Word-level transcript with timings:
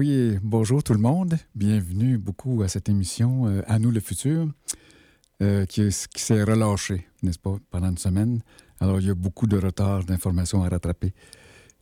Yeah. 0.00 0.38
Bonjour 0.42 0.82
tout 0.82 0.94
le 0.94 0.98
monde. 0.98 1.36
Bienvenue 1.54 2.16
beaucoup 2.16 2.62
à 2.62 2.68
cette 2.68 2.88
émission 2.88 3.46
euh, 3.46 3.60
À 3.66 3.78
nous 3.78 3.90
le 3.90 4.00
futur, 4.00 4.48
euh, 5.42 5.66
qui, 5.66 5.82
est- 5.82 6.08
qui 6.08 6.22
s'est 6.22 6.42
relâchée, 6.42 7.06
n'est-ce 7.22 7.38
pas, 7.38 7.56
pendant 7.70 7.90
une 7.90 7.98
semaine. 7.98 8.40
Alors, 8.80 9.00
il 9.00 9.06
y 9.06 9.10
a 9.10 9.14
beaucoup 9.14 9.46
de 9.46 9.58
retard 9.58 10.02
d'informations 10.04 10.62
à 10.64 10.68
rattraper. 10.70 11.12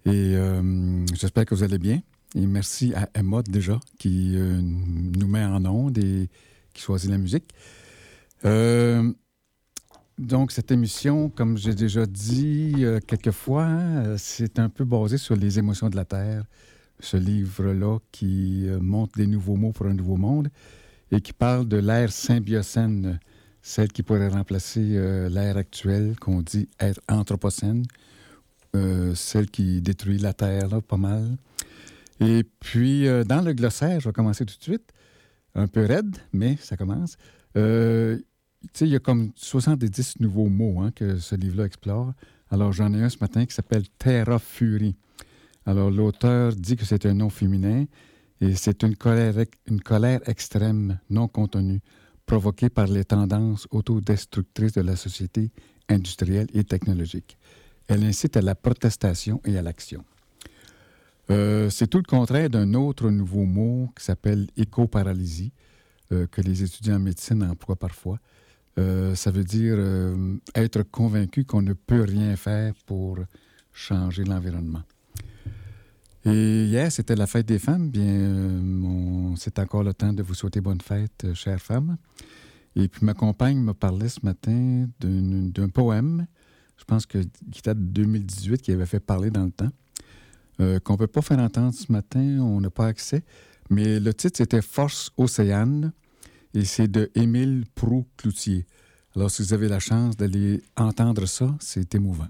Et 0.07 0.35
euh, 0.35 1.07
j'espère 1.15 1.45
que 1.47 1.55
vous 1.55 1.63
allez 1.63 1.79
bien. 1.79 2.03
Et 2.35 2.47
merci 2.47 2.93
à 2.95 3.09
Emma 3.15 3.43
déjà, 3.43 3.79
qui 3.99 4.37
nous 4.37 5.27
met 5.29 5.45
en 5.45 5.65
onde 5.65 5.99
et 5.99 6.29
qui 6.75 6.83
choisit 6.83 7.11
la 7.11 7.19
musique. 7.19 7.49
Donc, 10.19 10.53
cette 10.53 10.71
émission, 10.73 11.29
comme 11.31 11.57
j'ai 11.57 11.75
déjà 11.75 12.07
dit 12.07 12.85
quelques 13.07 13.31
fois, 13.31 13.69
c'est 14.17 14.59
un 14.59 14.69
peu 14.69 14.85
basé 14.85 15.17
sur 15.17 15.35
les 15.37 15.59
émotions 15.59 15.89
de 15.91 15.97
la 15.97 16.05
Terre 16.05 16.45
ce 17.01 17.17
livre-là 17.17 17.99
qui 18.13 18.69
euh, 18.69 18.79
montre 18.81 19.17
des 19.17 19.27
nouveaux 19.27 19.57
mots 19.57 19.73
pour 19.73 19.87
un 19.87 19.95
nouveau 19.95 20.17
monde 20.17 20.49
et 21.11 21.21
qui 21.21 21.33
parle 21.33 21.67
de 21.67 21.77
l'ère 21.77 22.13
symbiocène, 22.13 23.19
celle 23.63 23.89
qui 23.89 24.03
pourrait 24.03 24.29
remplacer 24.29 24.97
euh, 24.97 25.29
l'ère 25.29 25.57
actuelle 25.57 26.17
qu'on 26.21 26.43
dit 26.43 26.69
être 26.79 27.01
anthropocène, 27.09 27.85
euh, 28.77 29.15
celle 29.15 29.51
qui 29.51 29.81
détruit 29.81 30.19
la 30.19 30.33
Terre 30.33 30.69
là, 30.69 30.81
pas 30.81 30.97
mal. 30.97 31.37
Et 32.21 32.45
puis, 32.61 33.07
dans 33.27 33.41
le 33.41 33.55
glossaire, 33.55 33.99
je 33.99 34.11
vais 34.11 34.13
commencer 34.13 34.45
tout 34.45 34.55
de 34.59 34.63
suite, 34.63 34.93
un 35.55 35.67
peu 35.67 35.87
raide, 35.87 36.19
mais 36.35 36.59
ça 36.61 36.77
commence. 36.77 37.17
Il 37.57 38.23
y 38.89 38.95
a 38.95 38.99
comme 38.99 39.33
70 39.37 40.21
nouveaux 40.21 40.51
mots 40.51 40.81
hein, 40.83 40.91
que 40.95 41.17
ce 41.17 41.35
livre-là 41.35 41.65
explore. 41.65 42.13
Alors, 42.51 42.73
j'en 42.73 42.93
ai 42.93 43.03
un 43.03 43.09
ce 43.09 43.17
matin 43.23 43.47
qui 43.47 43.55
s'appelle 43.55 43.85
Terra 43.99 44.39
Fury. 44.39 44.95
Alors, 45.67 45.91
l'auteur 45.91 46.55
dit 46.55 46.77
que 46.77 46.85
c'est 46.85 47.07
un 47.07 47.15
nom 47.15 47.31
féminin 47.31 47.85
et 48.41 48.55
c'est 48.55 48.83
une 48.83 48.97
colère, 48.97 50.29
extrême, 50.29 50.99
non 51.11 51.29
contenue, 51.29 51.81
provoquée 52.25 52.71
par 52.71 52.87
les 52.87 53.05
tendances 53.05 53.67
autodestructrices 53.71 54.73
de 54.73 54.81
la 54.81 54.97
société 54.97 55.51
industrielle 55.89 56.47
et 56.55 56.65
technologique. 56.65 57.37
Elle 57.89 58.05
incite 58.05 58.37
à 58.37 58.43
la 58.43 58.55
protestation 58.55 59.41
et 59.45 59.59
à 59.59 59.63
l'action. 59.63 60.05
Euh, 61.31 61.71
c'est 61.71 61.87
tout 61.87 61.99
le 61.99 62.05
contraire 62.05 62.51
d'un 62.51 62.75
autre 62.75 63.11
nouveau 63.11 63.45
mot 63.45 63.91
qui 63.97 64.05
s'appelle 64.05 64.49
éco-paralysie, 64.57 65.53
euh, 66.13 66.27
que 66.27 66.41
les 66.41 66.63
étudiants 66.63 66.97
en 66.97 67.01
médecine 67.01 67.43
emploient 67.43 67.77
parfois. 67.77 68.19
Euh, 68.79 69.15
ça 69.15 69.31
veut 69.31 69.45
dire 69.45 69.77
être 70.55 70.83
convaincu 70.83 71.45
qu'on 71.45 71.63
ne 71.63 71.73
peut 71.73 72.03
rien 72.03 72.37
faire 72.37 72.75
pour 72.87 73.19
changer 73.73 74.25
l'environnement. 74.25 74.83
Et 76.25 76.65
hier, 76.65 76.93
c'était 76.93 77.17
la 77.17 77.27
fête 77.27 77.47
des 77.47 77.59
femmes. 77.59 77.91
Bien, 77.91 78.05
euh, 78.05 79.35
c'est 79.37 79.59
encore 79.59 79.83
le 79.83 79.95
temps 79.95 80.13
de 80.13 80.23
vous 80.23 80.35
souhaiter 80.35 80.61
bonne 80.61 80.81
fête, 80.81 81.25
euh, 81.25 81.35
chères 81.35 81.61
femmes. 81.61 81.97
Et 82.77 82.89
puis, 82.89 83.05
ma 83.05 83.15
compagne 83.15 83.59
me 83.59 83.73
parlait 83.73 84.09
ce 84.09 84.21
matin 84.23 84.87
d'un 85.01 85.69
poème, 85.71 86.27
je 86.77 86.85
pense 86.85 87.07
que, 87.07 87.19
qui 87.51 87.63
date 87.63 87.79
de 87.79 88.03
2018, 88.03 88.63
qui 88.63 88.73
avait 88.73 88.87
fait 88.87 89.01
parler 89.01 89.31
dans 89.31 89.45
le 89.45 89.51
temps, 89.51 89.71
euh, 90.61 90.79
qu'on 90.79 90.93
ne 90.93 90.99
peut 90.99 91.07
pas 91.07 91.23
faire 91.23 91.39
entendre 91.39 91.75
ce 91.75 91.91
matin, 91.91 92.39
on 92.41 92.61
n'a 92.61 92.71
pas 92.71 92.87
accès. 92.87 93.25
Mais 93.71 93.99
le 93.99 94.15
titre, 94.15 94.37
c'était 94.37 94.63
Force 94.63 95.11
Océane, 95.17 95.93
et 96.55 96.65
c'est 96.65 96.89
de 96.89 97.11
Émile 97.15 97.65
Proux-Cloutier. 97.75 98.67
Alors, 99.17 99.31
si 99.31 99.43
vous 99.43 99.53
avez 99.53 99.69
la 99.69 99.81
chance 99.81 100.17
d'aller 100.17 100.63
entendre 100.77 101.27
ça, 101.27 101.57
c'est 101.61 101.95
émouvant. 101.95 102.29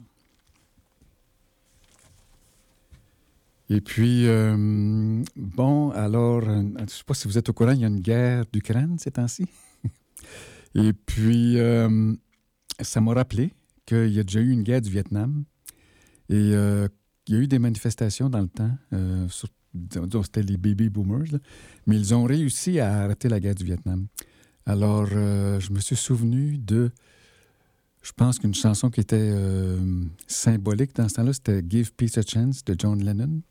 Et 3.72 3.80
puis, 3.80 4.26
euh, 4.26 5.22
bon, 5.36 5.90
alors, 5.92 6.42
euh, 6.42 6.60
je 6.76 6.82
ne 6.82 6.88
sais 6.88 7.04
pas 7.06 7.14
si 7.14 7.28
vous 7.28 7.38
êtes 7.38 7.48
au 7.48 7.52
courant, 7.52 7.70
il 7.70 7.80
y 7.80 7.84
a 7.84 7.88
une 7.88 8.00
guerre 8.00 8.44
d'Ukraine 8.52 8.98
ces 8.98 9.12
temps-ci. 9.12 9.46
Et 10.74 10.92
puis, 10.92 11.56
euh, 11.58 12.12
ça 12.80 13.00
m'a 13.00 13.14
rappelé 13.14 13.52
qu'il 13.86 14.08
y 14.08 14.18
a 14.18 14.24
déjà 14.24 14.40
eu 14.40 14.50
une 14.50 14.64
guerre 14.64 14.80
du 14.80 14.90
Vietnam. 14.90 15.44
Et 16.28 16.36
il 16.50 16.88
y 17.28 17.34
a 17.34 17.38
eu 17.38 17.46
des 17.46 17.58
manifestations 17.60 18.28
dans 18.28 18.40
le 18.40 18.48
temps, 18.48 18.76
sur- 19.28 19.48
c'était 20.24 20.42
les 20.42 20.56
baby 20.56 20.88
boomers, 20.88 21.38
mais 21.86 21.96
ils 21.96 22.12
ont 22.14 22.24
réussi 22.24 22.80
à 22.80 23.02
arrêter 23.02 23.28
la 23.28 23.38
guerre 23.38 23.54
du 23.54 23.64
Vietnam. 23.64 24.06
Alors, 24.66 25.06
je 25.06 25.72
me 25.72 25.80
suis 25.80 25.96
souvenu 25.96 26.58
de, 26.58 26.90
je 28.02 28.12
pense 28.12 28.38
qu'une 28.38 28.54
chanson 28.54 28.90
qui 28.90 29.00
était 29.00 29.32
symbolique 30.28 30.94
dans 30.94 31.08
ce 31.08 31.14
temps-là, 31.14 31.32
c'était 31.32 31.62
Give 31.68 31.92
Peace 31.94 32.16
a 32.18 32.22
Chance 32.22 32.64
de 32.64 32.74
John 32.78 33.02
Lennon. 33.02 33.42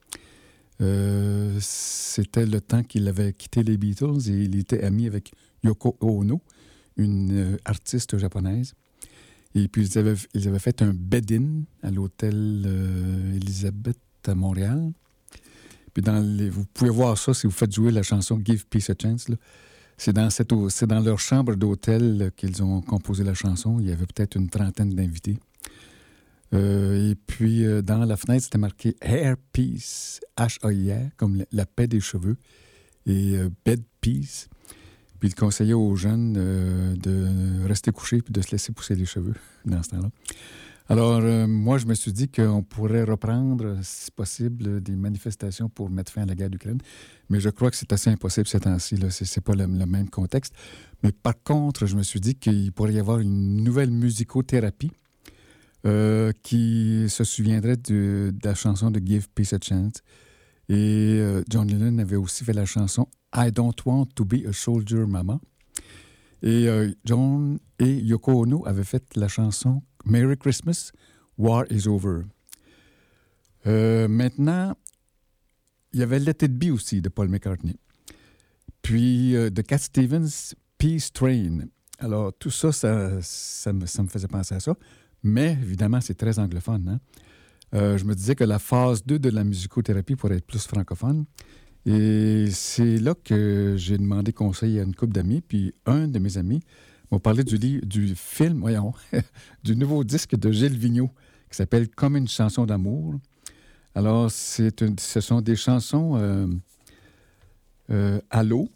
Euh, 0.82 1.58
c'était 1.60 2.46
le 2.46 2.62
temps 2.62 2.84
qu'il 2.84 3.08
avait 3.08 3.34
quitté 3.34 3.64
les 3.64 3.78
Beatles 3.78 4.30
et 4.30 4.44
il 4.44 4.58
était 4.58 4.84
ami 4.84 5.08
avec 5.08 5.32
Yoko 5.64 5.98
Ono, 6.00 6.42
une 6.98 7.32
euh, 7.32 7.58
artiste 7.66 8.18
japonaise. 8.18 8.74
Et 9.56 9.68
puis, 9.68 9.88
ils 9.88 9.98
avaient, 9.98 10.16
ils 10.34 10.48
avaient 10.48 10.60
fait 10.60 10.82
un 10.82 10.94
bed-in 10.94 11.64
à 11.84 11.92
l'hôtel 11.92 12.64
euh, 12.66 13.40
à 14.28 14.36
Montréal. 14.36 14.92
Puis, 15.94 16.04
dans 16.04 16.24
vous 16.52 16.66
pouvez 16.66 16.92
voir 16.92 17.18
ça 17.18 17.34
si 17.34 17.48
vous 17.48 17.54
faites 17.54 17.74
jouer 17.74 17.92
la 17.92 18.04
chanson 18.04 18.40
Give 18.44 18.66
Peace 18.68 18.90
a 18.90 18.94
Chance. 19.02 19.28
C'est 19.98 20.14
dans, 20.14 20.30
dans 20.88 21.00
leur 21.02 21.20
chambre 21.20 21.56
d'hôtel 21.56 22.32
qu'ils 22.38 22.64
ont 22.64 22.82
composé 22.82 23.24
la 23.24 23.34
chanson. 23.34 23.80
Il 23.80 23.88
y 23.88 23.92
avait 23.92 24.06
peut-être 24.06 24.36
une 24.38 24.50
trentaine 24.50 24.94
d'invités. 24.94 25.38
Euh, 26.54 27.12
et 27.12 27.16
puis, 27.16 27.66
euh, 27.66 27.82
dans 27.82 28.04
la 28.06 28.18
fenêtre, 28.18 28.44
c'était 28.44 28.58
marqué 28.58 28.96
Hair 29.02 29.36
Peace, 29.54 30.20
H-A-I-R, 30.38 31.12
comme 31.18 31.44
la, 31.52 31.66
paix 31.66 31.88
des 31.88 32.00
cheveux, 32.00 32.38
et 33.06 33.38
euh, 33.38 33.50
Bed 33.66 33.84
Peace. 34.02 34.48
Puis 35.20 35.30
il 35.30 35.36
conseillait 35.36 35.74
aux 35.74 35.96
jeunes 35.98 36.32
de 36.34 37.68
rester 37.68 37.92
couchés 37.92 38.22
puis 38.22 38.32
de 38.32 38.42
se 38.42 38.52
laisser 38.52 38.72
pousser 38.72 38.96
les 38.96 39.04
cheveux 39.04 39.34
dans 39.66 39.84
ce 39.84 39.90
temps-là. 39.90 40.10
Alors, 40.88 41.22
moi, 41.48 41.78
je 41.78 41.86
me 41.86 41.94
suis 41.94 42.14
dit 42.14 42.30
qu'on 42.30 42.64
pourrait 42.64 43.04
reprendre, 43.04 43.78
si 43.84 44.10
possible, 44.10 44.82
des 44.82 44.96
manifestations 44.96 45.70
pour 45.70 45.90
mettre 45.92 46.12
fin 46.12 46.24
à 46.24 46.26
la 46.26 46.34
guerre 46.34 46.50
d'Ukraine. 46.50 46.80
Mais 47.30 47.40
je 47.40 47.50
crois 47.50 47.70
que 47.70 47.76
c'est 47.76 47.94
assez 47.94 48.10
impossible 48.10 48.48
ces 48.48 48.62
temps-ci. 48.62 48.96
là. 48.96 49.12
C'est 49.12 49.26
c'est 49.26 49.42
pas 49.42 49.54
le 49.54 49.68
même 49.68 50.10
contexte. 50.10 50.56
Mais 51.04 51.12
par 51.12 51.36
contre, 51.44 51.86
je 51.86 51.96
me 51.96 52.02
suis 52.02 52.22
dit 52.22 52.34
qu'il 52.34 52.72
pourrait 52.72 52.94
y 52.94 53.00
avoir 53.00 53.20
une 53.20 53.58
nouvelle 53.58 53.92
musicothérapie 53.92 54.92
euh, 55.86 56.34
qui 56.44 57.06
se 57.08 57.24
souviendrait 57.24 57.78
de, 57.78 58.34
la 58.44 58.54
chanson 58.54 58.92
de 58.92 59.00
Give 59.00 59.30
Peace 59.34 59.54
a 59.54 59.60
Chance. 59.62 60.04
Et 60.68 61.20
euh, 61.22 61.42
John 61.50 61.70
Lennon 61.70 62.00
avait 62.00 62.18
aussi 62.18 62.44
fait 62.44 62.52
la 62.52 62.66
chanson 62.66 63.08
I 63.34 63.50
Don't 63.50 63.76
Want 63.86 64.08
to 64.16 64.26
Be 64.26 64.46
a 64.46 64.52
Soldier 64.52 65.06
Mama. 65.06 65.40
Et 66.42 66.68
euh, 66.68 66.92
John 67.06 67.60
et 67.80 67.94
Yoko 67.94 68.42
Ono 68.42 68.68
avaient 68.68 68.84
fait 68.84 69.06
la 69.16 69.30
chanson 69.30 69.82
Merry 70.04 70.38
Christmas, 70.38 70.92
War 71.38 71.64
is 71.70 71.88
Over. 71.88 72.24
Maintenant, 73.66 74.76
il 75.94 76.02
y 76.02 76.04
avait 76.04 76.20
Let 76.20 76.44
It 76.44 76.58
Be 76.58 76.74
aussi 76.74 77.02
de 77.02 77.08
Paul 77.08 77.30
McCartney. 77.30 77.78
Puis 78.82 79.32
de 79.32 79.62
Cat 79.62 79.78
Stevens, 79.78 80.56
Peace 80.78 81.10
Train. 81.14 81.68
Alors, 82.00 82.34
tout 82.34 82.52
ça, 82.52 82.74
ça, 82.74 83.22
ça 83.22 83.72
me 83.72 83.86
faisait 84.08 84.28
penser 84.28 84.56
à 84.56 84.60
ça. 84.60 84.76
Mais 85.24 85.58
évidemment, 85.62 86.02
c'est 86.02 86.16
très 86.16 86.40
anglophone. 86.40 86.88
hein. 86.88 87.00
Euh, 87.76 87.98
je 87.98 88.06
me 88.06 88.16
disais 88.16 88.36
que 88.36 88.44
la 88.44 88.58
phase 88.58 89.06
2 89.06 89.20
de 89.20 89.30
la 89.30 89.44
musicothérapie 89.44 90.16
pourrait 90.16 90.38
être 90.38 90.48
plus 90.48 90.66
francophone. 90.66 91.26
Et 91.86 92.48
c'est 92.52 92.98
là 92.98 93.14
que 93.24 93.76
j'ai 93.78 93.98
demandé 93.98 94.34
conseil 94.34 94.80
à 94.80 94.84
une 94.84 94.96
couple 94.96 95.14
d'amis. 95.14 95.42
Puis 95.42 95.74
un 95.86 96.08
de 96.08 96.20
mes 96.20 96.38
amis 96.38 96.62
m'a 97.12 97.20
parlé 97.20 97.44
du, 97.44 98.16
film, 98.16 98.60
voyons, 98.60 98.94
du 99.64 99.76
nouveau 99.76 100.04
disque 100.04 100.36
de 100.36 100.52
Gilles 100.52 100.78
Vigneault 100.78 101.12
qui 101.50 101.58
s'appelle 101.58 101.90
Comme 101.90 102.16
une 102.16 102.28
chanson 102.28 102.66
d'amour. 102.66 103.16
Alors, 103.96 104.30
ce 104.32 105.20
sont 105.20 105.42
des 105.42 105.56
chansons 105.56 106.16
euh, 106.16 106.48
euh, 107.90 108.22
à 108.30 108.44
l'eau, 108.44 108.70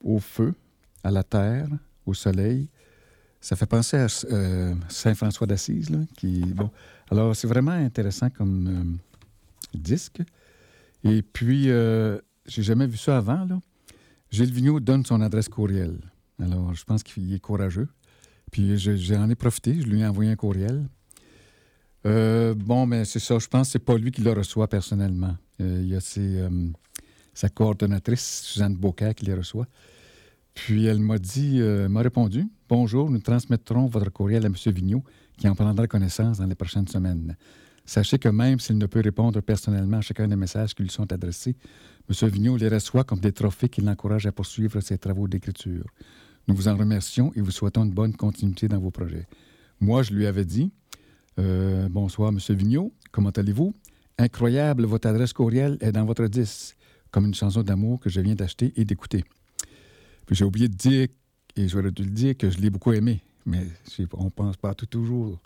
au 0.00 0.18
feu, 0.18 0.54
à 1.02 1.10
la 1.10 1.22
terre, 1.22 1.68
au 2.06 2.14
soleil. 2.14 2.68
Ça 3.44 3.56
fait 3.56 3.66
penser 3.66 3.98
à 3.98 4.06
euh, 4.30 4.74
Saint 4.88 5.14
François 5.14 5.46
d'Assise, 5.46 5.90
qui 6.16 6.40
bon. 6.40 6.70
Alors 7.10 7.36
c'est 7.36 7.46
vraiment 7.46 7.72
intéressant 7.72 8.30
comme 8.30 8.66
euh, 8.68 9.78
disque. 9.78 10.22
Et 11.02 11.20
puis 11.20 11.68
euh, 11.68 12.18
j'ai 12.46 12.62
jamais 12.62 12.86
vu 12.86 12.96
ça 12.96 13.18
avant 13.18 13.44
là. 13.44 13.60
Gilles 14.30 14.50
Vigneault 14.50 14.80
donne 14.80 15.04
son 15.04 15.20
adresse 15.20 15.50
courriel. 15.50 15.98
Alors 16.42 16.72
je 16.72 16.84
pense 16.84 17.02
qu'il 17.02 17.34
est 17.34 17.38
courageux. 17.38 17.88
Puis 18.50 18.78
j'en 18.78 19.28
ai 19.28 19.34
profité, 19.34 19.78
je 19.78 19.88
lui 19.88 20.00
ai 20.00 20.06
envoyé 20.06 20.30
un 20.30 20.36
courriel. 20.36 20.88
Euh, 22.06 22.54
bon, 22.54 22.86
mais 22.86 23.04
c'est 23.04 23.18
ça, 23.18 23.38
je 23.38 23.46
pense 23.46 23.68
que 23.68 23.72
c'est 23.72 23.78
pas 23.78 23.98
lui 23.98 24.10
qui 24.10 24.22
le 24.22 24.32
reçoit 24.32 24.68
personnellement. 24.68 25.36
Euh, 25.60 25.80
il 25.82 25.88
y 25.88 25.96
a 25.96 26.00
sa 27.34 27.50
coordonnatrice, 27.50 28.40
Suzanne 28.44 28.74
Beaucaire, 28.74 29.14
qui 29.14 29.26
les 29.26 29.34
reçoit. 29.34 29.66
Puis 30.54 30.86
elle 30.86 31.00
m'a 31.00 31.18
dit, 31.18 31.60
euh, 31.60 31.88
m'a 31.88 32.00
répondu 32.00 32.46
Bonjour, 32.68 33.10
nous 33.10 33.18
transmettrons 33.18 33.86
votre 33.86 34.10
courriel 34.10 34.44
à 34.44 34.46
M. 34.46 34.54
Vigneault, 34.66 35.02
qui 35.36 35.48
en 35.48 35.54
prendra 35.54 35.86
connaissance 35.86 36.38
dans 36.38 36.46
les 36.46 36.54
prochaines 36.54 36.88
semaines. 36.88 37.36
Sachez 37.84 38.18
que 38.18 38.28
même 38.28 38.60
s'il 38.60 38.78
ne 38.78 38.86
peut 38.86 39.00
répondre 39.00 39.40
personnellement 39.42 39.98
à 39.98 40.00
chacun 40.00 40.26
des 40.26 40.36
messages 40.36 40.74
qui 40.74 40.82
lui 40.82 40.90
sont 40.90 41.12
adressés, 41.12 41.56
M. 42.08 42.28
Vigneault 42.30 42.56
les 42.56 42.68
reçoit 42.68 43.04
comme 43.04 43.20
des 43.20 43.32
trophées 43.32 43.68
qui 43.68 43.82
l'encouragent 43.82 44.26
à 44.26 44.32
poursuivre 44.32 44.80
ses 44.80 44.96
travaux 44.96 45.28
d'écriture. 45.28 45.84
Nous 46.46 46.54
vous 46.54 46.68
en 46.68 46.76
remercions 46.76 47.32
et 47.34 47.40
vous 47.40 47.50
souhaitons 47.50 47.84
une 47.84 47.92
bonne 47.92 48.14
continuité 48.14 48.68
dans 48.68 48.78
vos 48.78 48.90
projets. 48.90 49.26
Moi, 49.80 50.02
je 50.02 50.14
lui 50.14 50.26
avais 50.26 50.44
dit 50.44 50.70
euh, 51.38 51.88
Bonsoir, 51.90 52.30
M. 52.30 52.38
Vigneault, 52.56 52.92
comment 53.10 53.30
allez-vous? 53.30 53.74
Incroyable, 54.18 54.84
votre 54.84 55.08
adresse 55.08 55.32
courriel 55.32 55.76
est 55.80 55.92
dans 55.92 56.04
votre 56.04 56.26
disque, 56.26 56.76
comme 57.10 57.26
une 57.26 57.34
chanson 57.34 57.62
d'amour 57.62 57.98
que 57.98 58.08
je 58.08 58.20
viens 58.20 58.34
d'acheter 58.34 58.72
et 58.76 58.84
d'écouter. 58.84 59.24
Puis 60.26 60.36
j'ai 60.36 60.44
oublié 60.44 60.68
de 60.68 60.74
dire, 60.74 61.08
et 61.56 61.68
j'aurais 61.68 61.90
dû 61.90 62.02
le 62.02 62.10
dire, 62.10 62.36
que 62.36 62.50
je 62.50 62.58
l'ai 62.58 62.70
beaucoup 62.70 62.92
aimé, 62.92 63.22
mais 63.46 63.66
on 64.12 64.30
pense 64.30 64.56
pas 64.56 64.74
tout 64.74 64.86
toujours. 64.86 65.40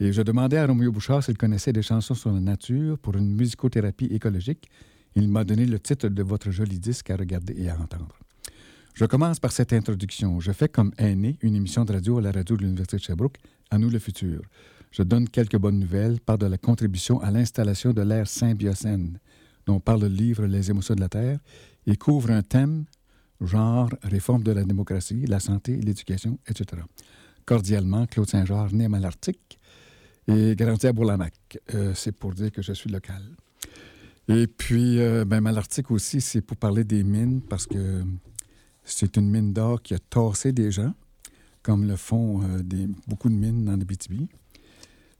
Et 0.00 0.12
je 0.12 0.22
demandais 0.22 0.56
à 0.56 0.66
Roméo 0.66 0.90
Bouchard 0.90 1.22
s'il 1.22 1.38
connaissait 1.38 1.72
des 1.72 1.82
chansons 1.82 2.14
sur 2.14 2.32
la 2.32 2.40
nature 2.40 2.98
pour 2.98 3.16
une 3.16 3.34
musicothérapie 3.34 4.06
écologique. 4.06 4.68
Il 5.14 5.28
m'a 5.28 5.44
donné 5.44 5.66
le 5.66 5.78
titre 5.78 6.08
de 6.08 6.22
votre 6.22 6.50
joli 6.50 6.78
disque 6.78 7.10
à 7.10 7.16
regarder 7.16 7.54
et 7.56 7.68
à 7.68 7.78
entendre. 7.78 8.18
Je 8.94 9.04
commence 9.04 9.40
par 9.40 9.52
cette 9.52 9.72
introduction. 9.72 10.40
Je 10.40 10.52
fais 10.52 10.68
comme 10.68 10.92
aîné 10.98 11.38
une 11.40 11.54
émission 11.54 11.84
de 11.84 11.92
radio 11.92 12.18
à 12.18 12.22
la 12.22 12.32
radio 12.32 12.56
de 12.56 12.62
l'Université 12.62 12.96
de 12.96 13.02
Sherbrooke, 13.02 13.38
À 13.70 13.78
nous 13.78 13.88
le 13.88 13.98
futur. 13.98 14.42
Je 14.90 15.02
donne 15.02 15.28
quelques 15.28 15.56
bonnes 15.56 15.78
nouvelles, 15.78 16.20
par 16.20 16.36
de 16.36 16.44
la 16.46 16.58
contribution 16.58 17.18
à 17.20 17.30
l'installation 17.30 17.94
de 17.94 18.02
l'ère 18.02 18.28
symbiocène, 18.28 19.18
dont 19.64 19.80
parle 19.80 20.02
le 20.02 20.08
livre 20.08 20.44
Les 20.44 20.70
émotions 20.70 20.94
de 20.94 21.00
la 21.00 21.08
Terre, 21.08 21.38
et 21.86 21.96
couvre 21.96 22.30
un 22.30 22.42
thème 22.42 22.84
genre, 23.46 23.90
réforme 24.02 24.42
de 24.42 24.52
la 24.52 24.64
démocratie, 24.64 25.26
la 25.26 25.40
santé, 25.40 25.76
l'éducation, 25.76 26.38
etc. 26.48 26.82
Cordialement, 27.44 28.06
Claude 28.06 28.28
Saint-Georges, 28.28 28.72
né 28.72 28.84
à 28.84 28.88
Malartic 28.88 29.58
et 30.28 30.54
grandi 30.56 30.86
à 30.86 30.92
Bourlamac. 30.92 31.34
Euh, 31.74 31.92
c'est 31.94 32.12
pour 32.12 32.32
dire 32.32 32.52
que 32.52 32.62
je 32.62 32.72
suis 32.72 32.90
local. 32.90 33.22
Et 34.28 34.46
puis, 34.46 35.00
euh, 35.00 35.24
ben, 35.24 35.40
Malartic 35.40 35.90
aussi, 35.90 36.20
c'est 36.20 36.40
pour 36.40 36.56
parler 36.56 36.84
des 36.84 37.02
mines, 37.02 37.42
parce 37.42 37.66
que 37.66 38.02
c'est 38.84 39.16
une 39.16 39.28
mine 39.28 39.52
d'or 39.52 39.82
qui 39.82 39.94
a 39.94 39.98
tassé 39.98 40.52
des 40.52 40.70
gens, 40.70 40.94
comme 41.62 41.86
le 41.86 41.96
font 41.96 42.42
euh, 42.42 42.86
beaucoup 43.06 43.28
de 43.28 43.34
mines 43.34 43.64
dans 43.64 43.76
les 43.76 43.84
BTB. 43.84 44.28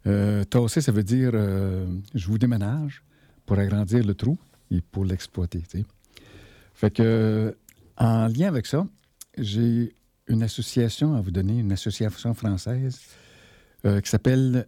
Euh, 0.06 0.44
tasser, 0.44 0.80
ça 0.80 0.92
veut 0.92 1.04
dire 1.04 1.32
je 1.32 2.26
vous 2.26 2.38
déménage 2.38 3.04
pour 3.46 3.58
agrandir 3.58 4.04
le 4.04 4.14
trou 4.14 4.36
et 4.70 4.80
pour 4.80 5.04
l'exploiter. 5.04 5.62
Fait 6.74 6.90
que 6.90 7.56
en 8.02 8.26
lien 8.26 8.48
avec 8.48 8.66
ça, 8.66 8.86
j'ai 9.38 9.94
une 10.26 10.42
association 10.42 11.14
à 11.14 11.20
vous 11.20 11.30
donner, 11.30 11.60
une 11.60 11.72
association 11.72 12.34
française 12.34 13.00
euh, 13.84 14.00
qui 14.00 14.10
s'appelle 14.10 14.66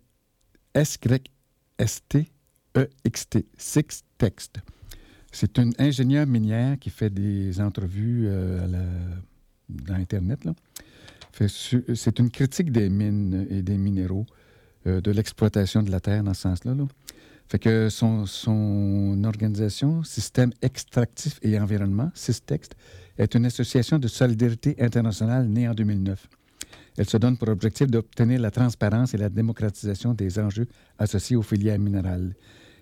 SYST 0.77 2.29
EXT, 3.05 3.39
Six 3.57 4.05
Text. 4.19 4.59
C'est 5.33 5.59
une 5.59 5.73
ingénieure 5.79 6.27
minière 6.27 6.79
qui 6.79 6.91
fait 6.91 7.11
des 7.11 7.61
entrevues 7.61 8.27
euh, 8.29 8.87
dans 9.69 9.95
Internet. 9.95 10.41
C'est 11.33 12.19
une 12.19 12.31
critique 12.31 12.71
des 12.71 12.89
mines 12.89 13.47
et 13.51 13.63
des 13.63 13.77
minéraux, 13.77 14.27
euh, 14.87 15.01
de 15.01 15.11
l'exploitation 15.11 15.83
de 15.83 15.91
la 15.91 16.01
terre 16.01 16.23
dans 16.23 16.35
ce 16.35 16.43
sens-là. 16.43 16.75
Là. 16.75 16.85
Fait 17.49 17.59
que 17.59 17.89
son, 17.89 19.23
organisation, 19.25 20.03
Système 20.03 20.53
extractif 20.63 21.39
et 21.43 21.59
environnement, 21.59 22.11
SysText, 22.15 22.75
est 23.19 23.35
une 23.35 23.47
association 23.47 23.99
de 23.99 24.09
solidarité 24.09 24.77
internationale 24.81 25.47
née 25.47 25.69
en 25.69 25.75
2009. 25.75 26.27
Elle 26.97 27.09
se 27.09 27.17
donne 27.17 27.37
pour 27.37 27.49
objectif 27.49 27.89
d'obtenir 27.89 28.41
la 28.41 28.51
transparence 28.51 29.15
et 29.15 29.19
la 29.19 29.29
démocratisation 29.29 30.15
des 30.15 30.39
enjeux 30.39 30.67
associés 30.99 31.37
aux 31.37 31.43
filières 31.43 31.79
minérales. 31.79 32.35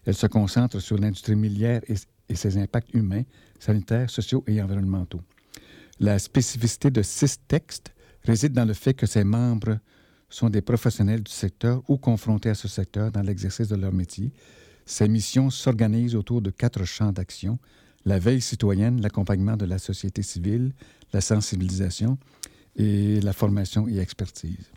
Elle 0.04 0.14
se 0.14 0.26
concentre 0.26 0.80
sur 0.80 0.98
l'industrie 0.98 1.36
minière 1.36 1.80
et, 1.88 1.94
et, 2.28 2.34
ses 2.34 2.58
impacts 2.58 2.94
humains, 2.94 3.22
sanitaires, 3.58 4.10
sociaux 4.10 4.44
et 4.46 4.60
environnementaux. 4.62 5.22
La 6.00 6.18
spécificité 6.18 6.90
de 6.90 7.02
SysText 7.02 7.92
réside 8.24 8.52
dans 8.52 8.64
le 8.64 8.74
fait 8.74 8.94
que 8.94 9.06
ses 9.06 9.24
membres 9.24 9.78
sont 10.34 10.50
des 10.50 10.62
professionnels 10.62 11.22
du 11.22 11.32
secteur 11.32 11.82
ou 11.88 11.96
confrontés 11.98 12.50
à 12.50 12.54
ce 12.54 12.68
secteur 12.68 13.10
dans 13.10 13.22
l'exercice 13.22 13.68
de 13.68 13.76
leur 13.76 13.92
métier. 13.92 14.32
Ces 14.86 15.08
missions 15.08 15.50
s'organisent 15.50 16.16
autour 16.16 16.42
de 16.42 16.50
quatre 16.50 16.84
champs 16.84 17.12
d'action 17.12 17.58
la 18.04 18.18
veille 18.18 18.40
citoyenne, 18.40 19.00
l'accompagnement 19.00 19.56
de 19.56 19.64
la 19.64 19.78
société 19.78 20.22
civile, 20.22 20.72
la 21.12 21.20
sensibilisation 21.20 22.18
et 22.76 23.20
la 23.20 23.32
formation 23.32 23.88
et 23.88 23.98
expertise. 23.98 24.70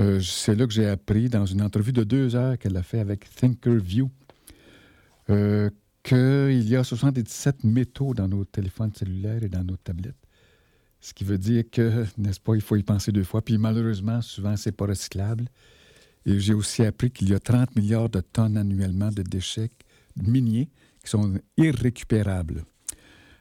Euh, 0.00 0.20
c'est 0.20 0.54
là 0.54 0.66
que 0.66 0.72
j'ai 0.72 0.88
appris, 0.88 1.28
dans 1.28 1.46
une 1.46 1.62
entrevue 1.62 1.92
de 1.92 2.04
deux 2.04 2.34
heures 2.34 2.58
qu'elle 2.58 2.76
a 2.76 2.82
fait 2.82 2.98
avec 2.98 3.32
Thinkerview, 3.34 4.10
euh, 5.30 5.70
qu'il 6.02 6.68
y 6.68 6.76
a 6.76 6.84
77 6.84 7.64
métaux 7.64 8.12
dans 8.12 8.28
nos 8.28 8.44
téléphones 8.44 8.92
cellulaires 8.94 9.42
et 9.42 9.48
dans 9.48 9.64
nos 9.64 9.76
tablettes. 9.76 10.14
Ce 11.04 11.12
qui 11.12 11.24
veut 11.24 11.36
dire 11.36 11.64
que, 11.70 12.06
n'est-ce 12.16 12.40
pas, 12.40 12.54
il 12.54 12.62
faut 12.62 12.76
y 12.76 12.82
penser 12.82 13.12
deux 13.12 13.24
fois. 13.24 13.42
Puis 13.42 13.58
malheureusement, 13.58 14.22
souvent, 14.22 14.56
c'est 14.56 14.72
pas 14.72 14.86
recyclable. 14.86 15.44
Et 16.24 16.40
j'ai 16.40 16.54
aussi 16.54 16.82
appris 16.82 17.10
qu'il 17.10 17.28
y 17.28 17.34
a 17.34 17.38
30 17.38 17.76
milliards 17.76 18.08
de 18.08 18.22
tonnes 18.22 18.56
annuellement 18.56 19.10
de 19.10 19.20
déchets 19.20 19.68
miniers 20.16 20.70
qui 21.02 21.10
sont 21.10 21.34
irrécupérables. 21.58 22.64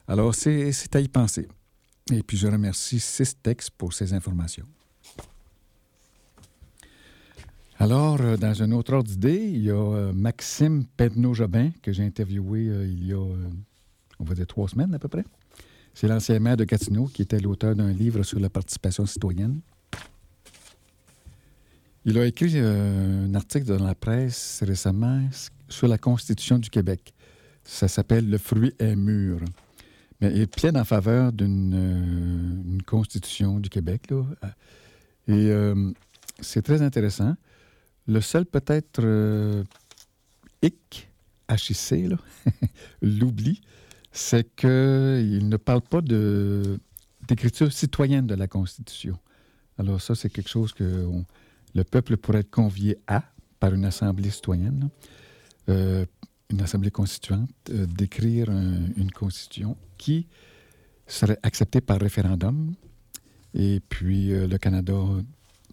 Alors, 0.10 0.36
c'est 0.36 0.94
à 0.94 1.00
y 1.00 1.08
penser. 1.08 1.48
Et 2.12 2.22
puis, 2.22 2.36
je 2.36 2.48
remercie 2.48 3.00
Systex 3.00 3.70
pour 3.70 3.94
ces 3.94 4.12
informations. 4.12 4.68
Alors, 7.80 8.20
euh, 8.20 8.36
dans 8.36 8.62
un 8.62 8.74
autre 8.74 8.92
ordre 8.92 9.10
d'idée, 9.10 9.42
il 9.42 9.64
y 9.64 9.72
a 9.72 9.76
euh, 9.76 10.12
Maxime 10.12 10.84
Pedneau-Jobin, 10.98 11.72
que 11.82 11.94
j'ai 11.94 12.04
interviewé 12.04 12.68
euh, 12.68 12.86
il 12.86 13.08
y 13.08 13.14
a, 13.14 13.26
on 14.20 14.26
va 14.26 14.36
dire, 14.36 14.48
trois 14.48 14.68
semaines 14.68 14.94
à 14.94 15.00
peu 15.00 15.08
près. 15.08 15.24
C'est 15.94 16.08
l'ancien 16.08 16.40
maire 16.40 16.58
de 16.58 16.64
Gatineau 16.64 17.06
qui 17.06 17.22
était 17.22 17.40
l'auteur 17.40 17.76
d'un 17.76 17.92
livre 17.92 18.24
sur 18.24 18.40
la 18.40 18.50
participation 18.50 19.06
citoyenne. 19.06 19.62
Il 22.06 22.18
a 22.18 22.26
écrit 22.26 22.52
euh, 22.56 23.28
un 23.28 23.36
article 23.36 23.66
dans 23.66 23.84
la 23.84 23.96
presse 23.96 24.62
récemment 24.66 25.22
sur 25.70 25.88
la 25.88 25.98
Constitution 25.98 26.58
du 26.58 26.70
Québec. 26.70 27.14
Ça 27.64 27.88
s'appelle 27.88 28.30
Le 28.30 28.38
fruit 28.38 28.74
est 28.80 28.96
mûr. 28.96 29.40
Mais 30.20 30.34
il 30.36 30.48
plaide 30.48 30.76
en 30.76 30.84
faveur 30.84 31.32
d'une 31.32 31.74
euh, 31.74 32.78
Constitution 32.86 33.60
du 33.60 33.70
Québec. 33.70 34.10
Là. 34.10 34.26
Et 35.28 35.50
euh, 35.52 35.92
c'est 36.42 36.62
très 36.62 36.82
intéressant. 36.82 37.36
Le 38.08 38.20
seul 38.20 38.46
peut-être 38.46 39.64
hic, 40.62 41.10
HIC, 41.50 42.12
l'oubli, 43.02 43.62
c'est 44.14 44.56
qu'il 44.56 45.50
ne 45.50 45.58
parle 45.58 45.82
pas 45.82 46.00
d'écriture 46.02 47.74
citoyenne 47.74 48.28
de 48.28 48.36
la 48.36 48.48
Constitution. 48.48 49.18
Alors 49.80 50.00
ça, 50.00 50.14
c'est 50.14 50.30
quelque 50.30 50.50
chose 50.50 50.72
que 50.72 51.10
le 51.74 51.84
peuple 51.84 52.18
pourrait 52.18 52.42
être 52.42 52.52
convié 52.52 53.00
à, 53.08 53.24
par 53.60 53.74
une 53.74 53.86
assemblée 53.86 54.30
citoyenne, 54.30 54.90
euh, 55.68 56.06
une 56.52 56.62
assemblée 56.62 56.92
constituante, 56.92 57.50
euh, 57.72 57.88
d'écrire 57.88 58.50
une 58.52 59.12
constitution 59.12 59.76
qui 59.98 60.28
serait 61.08 61.40
acceptée 61.42 61.82
par 61.82 62.00
référendum. 62.00 62.76
Et 63.56 63.80
puis 63.90 64.32
euh, 64.32 64.48
le 64.48 64.60
Canada 64.60 64.94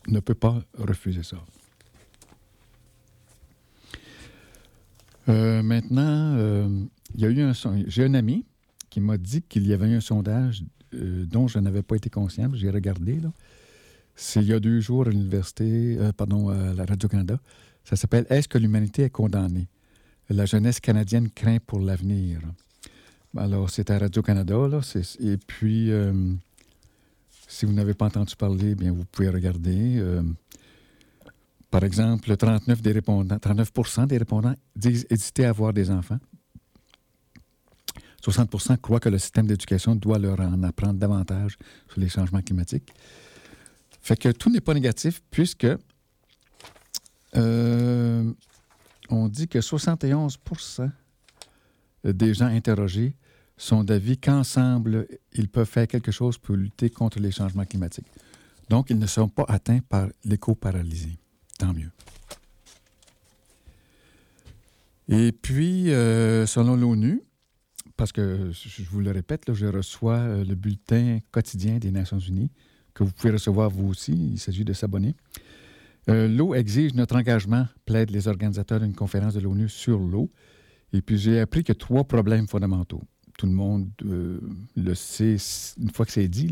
ne 0.08 0.20
peut 0.20 0.34
pas 0.34 0.62
refuser 0.78 1.22
ça. 1.22 1.36
Maintenant, 5.26 6.36
il 7.14 7.20
y 7.20 7.24
a 7.24 7.28
eu 7.28 7.40
un 7.40 7.52
J'ai 7.86 8.04
un 8.04 8.14
ami 8.14 8.44
qui 8.90 9.00
m'a 9.00 9.16
dit 9.16 9.42
qu'il 9.42 9.66
y 9.66 9.72
avait 9.72 9.88
eu 9.88 9.94
un 9.94 10.00
sondage 10.00 10.64
euh, 10.94 11.24
dont 11.24 11.46
je 11.46 11.58
n'avais 11.58 11.82
pas 11.82 11.96
été 11.96 12.10
conscient. 12.10 12.50
J'ai 12.54 12.70
regardé. 12.70 13.20
C'est 14.16 14.40
il 14.40 14.48
y 14.48 14.52
a 14.52 14.60
deux 14.60 14.80
jours 14.80 15.06
à 15.06 15.10
l'université, 15.10 15.96
euh, 15.98 16.12
pardon, 16.12 16.48
à 16.48 16.74
la 16.74 16.84
Radio-Canada. 16.84 17.38
Ça 17.84 17.96
s'appelle 17.96 18.26
Est-ce 18.28 18.48
que 18.48 18.58
l'humanité 18.58 19.04
est 19.04 19.10
condamnée? 19.10 19.68
La 20.28 20.46
jeunesse 20.46 20.80
canadienne 20.80 21.30
craint 21.30 21.58
pour 21.64 21.80
l'avenir. 21.80 22.40
Alors, 23.36 23.70
c'est 23.70 23.90
à 23.90 23.98
Radio-Canada. 23.98 24.80
Et 25.20 25.36
puis, 25.36 25.90
euh, 25.90 26.12
Si 27.46 27.66
vous 27.66 27.72
n'avez 27.72 27.94
pas 27.94 28.06
entendu 28.06 28.36
parler, 28.36 28.76
bien, 28.76 28.92
vous 28.92 29.04
pouvez 29.04 29.28
regarder. 29.28 29.98
Euh, 29.98 30.22
par 31.70 31.84
exemple, 31.84 32.36
39, 32.36 32.82
des 32.82 32.92
répondants, 32.92 33.38
39 33.38 34.08
des 34.08 34.18
répondants 34.18 34.54
disent 34.74 35.06
hésiter 35.08 35.44
à 35.44 35.50
avoir 35.50 35.72
des 35.72 35.90
enfants. 35.90 36.18
60% 38.22 38.76
croient 38.78 39.00
que 39.00 39.08
le 39.08 39.18
système 39.18 39.46
d'éducation 39.46 39.94
doit 39.94 40.18
leur 40.18 40.40
en 40.40 40.62
apprendre 40.62 40.98
davantage 40.98 41.56
sur 41.88 42.00
les 42.00 42.08
changements 42.08 42.42
climatiques. 42.42 42.92
Fait 44.02 44.16
que 44.16 44.30
tout 44.30 44.50
n'est 44.50 44.60
pas 44.60 44.74
négatif 44.74 45.22
puisque 45.30 45.66
euh, 47.36 48.32
on 49.08 49.28
dit 49.28 49.48
que 49.48 49.58
71% 49.58 50.90
des 52.04 52.34
gens 52.34 52.46
interrogés 52.46 53.14
sont 53.56 53.84
d'avis 53.84 54.18
qu'ensemble, 54.18 55.06
ils 55.32 55.48
peuvent 55.48 55.68
faire 55.68 55.86
quelque 55.86 56.10
chose 56.10 56.38
pour 56.38 56.56
lutter 56.56 56.90
contre 56.90 57.20
les 57.20 57.30
changements 57.30 57.64
climatiques. 57.64 58.06
Donc, 58.68 58.90
ils 58.90 58.98
ne 58.98 59.06
sont 59.06 59.28
pas 59.28 59.44
atteints 59.48 59.80
par 59.80 60.08
l'éco-paralysie. 60.24 61.19
Tant 61.60 61.74
mieux. 61.74 61.90
Et 65.10 65.30
puis, 65.30 65.92
euh, 65.92 66.46
selon 66.46 66.74
l'ONU, 66.74 67.20
parce 67.98 68.12
que 68.12 68.50
je 68.50 68.82
vous 68.84 69.00
le 69.00 69.10
répète, 69.10 69.52
je 69.52 69.66
reçois 69.66 70.16
euh, 70.16 70.42
le 70.42 70.54
bulletin 70.54 71.18
quotidien 71.30 71.76
des 71.76 71.90
Nations 71.90 72.18
Unies 72.18 72.50
que 72.94 73.04
vous 73.04 73.12
pouvez 73.12 73.34
recevoir 73.34 73.68
vous 73.68 73.88
aussi. 73.88 74.12
Il 74.12 74.38
s'agit 74.38 74.64
de 74.64 74.72
s'abonner. 74.72 75.14
Euh, 76.08 76.28
l'eau 76.28 76.54
exige 76.54 76.94
notre 76.94 77.14
engagement, 77.16 77.66
plaident 77.84 78.10
les 78.10 78.26
organisateurs 78.26 78.80
d'une 78.80 78.94
conférence 78.94 79.34
de 79.34 79.40
l'ONU 79.40 79.68
sur 79.68 79.98
l'eau. 79.98 80.30
Et 80.94 81.02
puis 81.02 81.18
j'ai 81.18 81.40
appris 81.40 81.62
que 81.62 81.74
trois 81.74 82.04
problèmes 82.04 82.48
fondamentaux. 82.48 83.02
Tout 83.36 83.44
le 83.44 83.52
monde 83.52 83.90
le 84.00 84.94
sait 84.94 85.36
une 85.78 85.90
fois 85.90 86.06
que 86.06 86.12
c'est 86.12 86.28
dit, 86.28 86.50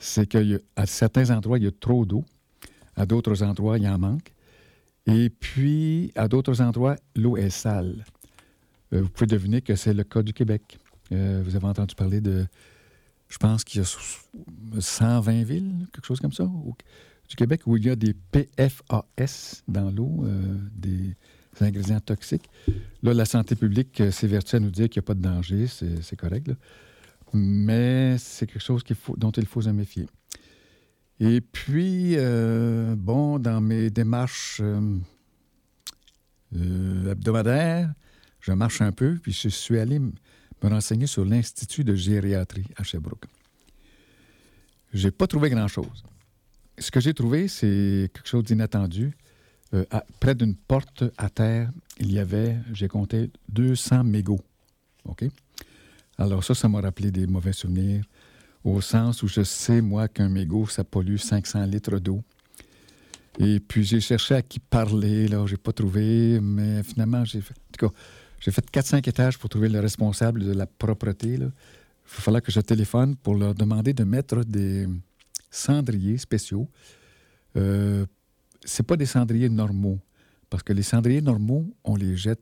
c'est 0.00 0.26
qu'à 0.26 0.86
certains 0.86 1.30
endroits, 1.30 1.58
il 1.58 1.64
y 1.64 1.68
a 1.68 1.72
trop 1.72 2.04
d'eau. 2.04 2.24
À 2.96 3.06
d'autres 3.06 3.42
endroits, 3.42 3.78
il 3.78 3.86
en 3.86 3.98
manque. 3.98 4.32
Et 5.06 5.30
puis, 5.30 6.10
à 6.16 6.28
d'autres 6.28 6.60
endroits, 6.60 6.96
l'eau 7.14 7.36
est 7.36 7.50
sale. 7.50 8.04
Euh, 8.92 9.02
vous 9.02 9.08
pouvez 9.08 9.26
deviner 9.26 9.60
que 9.62 9.76
c'est 9.76 9.94
le 9.94 10.04
cas 10.04 10.22
du 10.22 10.32
Québec. 10.32 10.78
Euh, 11.12 11.42
vous 11.44 11.54
avez 11.54 11.66
entendu 11.66 11.94
parler 11.94 12.20
de, 12.20 12.46
je 13.28 13.38
pense 13.38 13.62
qu'il 13.62 13.80
y 13.80 13.84
a 13.84 14.80
120 14.80 15.44
villes, 15.44 15.86
quelque 15.92 16.06
chose 16.06 16.20
comme 16.20 16.32
ça, 16.32 16.50
du 17.28 17.36
Québec, 17.36 17.62
où 17.66 17.76
il 17.76 17.84
y 17.84 17.90
a 17.90 17.96
des 17.96 18.14
PFAS 18.14 19.62
dans 19.68 19.90
l'eau, 19.90 20.24
euh, 20.24 20.58
des 20.74 21.14
ingrédients 21.60 22.00
toxiques. 22.00 22.48
Là, 23.02 23.14
la 23.14 23.24
santé 23.24 23.54
publique 23.54 24.02
s'évertue 24.10 24.56
à 24.56 24.60
nous 24.60 24.70
dire 24.70 24.88
qu'il 24.88 25.00
n'y 25.00 25.04
a 25.04 25.08
pas 25.08 25.14
de 25.14 25.22
danger, 25.22 25.66
c'est 25.68 26.16
correct. 26.16 26.50
Mais 27.32 28.16
c'est 28.18 28.46
quelque 28.46 28.62
chose 28.62 28.82
dont 29.16 29.30
il 29.30 29.46
faut 29.46 29.62
se 29.62 29.70
méfier. 29.70 30.06
Et 31.18 31.40
puis, 31.40 32.14
euh, 32.16 32.94
bon, 32.96 33.38
dans 33.38 33.60
mes 33.60 33.88
démarches 33.88 34.60
euh, 34.62 34.98
euh, 36.54 37.12
hebdomadaires, 37.12 37.92
je 38.40 38.52
marche 38.52 38.82
un 38.82 38.92
peu, 38.92 39.18
puis 39.22 39.32
je 39.32 39.48
suis 39.48 39.78
allé 39.78 39.98
me 39.98 40.12
renseigner 40.62 41.06
sur 41.06 41.24
l'Institut 41.24 41.84
de 41.84 41.94
gériatrie 41.94 42.66
à 42.76 42.82
Sherbrooke. 42.82 43.24
J'ai 44.92 45.10
pas 45.10 45.26
trouvé 45.26 45.50
grand-chose. 45.50 46.04
Ce 46.78 46.90
que 46.90 47.00
j'ai 47.00 47.14
trouvé, 47.14 47.48
c'est 47.48 48.10
quelque 48.12 48.28
chose 48.28 48.44
d'inattendu. 48.44 49.12
près 50.20 50.34
d'une 50.34 50.54
porte 50.54 51.04
à 51.16 51.28
terre, 51.30 51.70
il 51.98 52.12
y 52.12 52.18
avait, 52.18 52.56
j'ai 52.72 52.88
compté, 52.88 53.30
200 53.48 54.04
mégots. 54.04 54.40
Alors 56.18 56.44
ça, 56.44 56.54
ça 56.54 56.68
m'a 56.68 56.80
rappelé 56.80 57.10
des 57.10 57.26
mauvais 57.26 57.52
souvenirs 57.52 58.04
au 58.66 58.80
sens 58.80 59.22
où 59.22 59.28
je 59.28 59.42
sais, 59.42 59.80
moi, 59.80 60.08
qu'un 60.08 60.28
mégot, 60.28 60.66
ça 60.66 60.82
pollue 60.82 61.18
500 61.18 61.64
litres 61.66 61.98
d'eau. 62.00 62.24
Et 63.38 63.60
puis, 63.60 63.84
j'ai 63.84 64.00
cherché 64.00 64.34
à 64.34 64.42
qui 64.42 64.58
parler, 64.58 65.28
là, 65.28 65.46
j'ai 65.46 65.56
pas 65.56 65.72
trouvé, 65.72 66.40
mais 66.40 66.82
finalement, 66.82 67.24
j'ai 67.24 67.40
fait... 67.40 67.54
En 67.54 67.72
tout 67.78 67.88
cas, 67.88 67.94
j'ai 68.40 68.50
fait 68.50 68.68
4-5 68.68 69.08
étages 69.08 69.38
pour 69.38 69.48
trouver 69.48 69.68
le 69.68 69.78
responsable 69.78 70.44
de 70.44 70.52
la 70.52 70.66
propreté, 70.66 71.36
là. 71.36 71.46
Il 71.46 72.16
va 72.16 72.22
falloir 72.22 72.42
que 72.42 72.52
je 72.52 72.60
téléphone 72.60 73.16
pour 73.16 73.34
leur 73.34 73.54
demander 73.54 73.92
de 73.92 74.04
mettre 74.04 74.44
des 74.44 74.86
cendriers 75.50 76.18
spéciaux. 76.18 76.68
Euh, 77.56 78.04
c'est 78.64 78.84
pas 78.84 78.96
des 78.96 79.06
cendriers 79.06 79.48
normaux, 79.48 79.98
parce 80.50 80.62
que 80.62 80.72
les 80.72 80.82
cendriers 80.82 81.20
normaux, 81.20 81.72
on 81.84 81.94
les 81.94 82.16
jette 82.16 82.40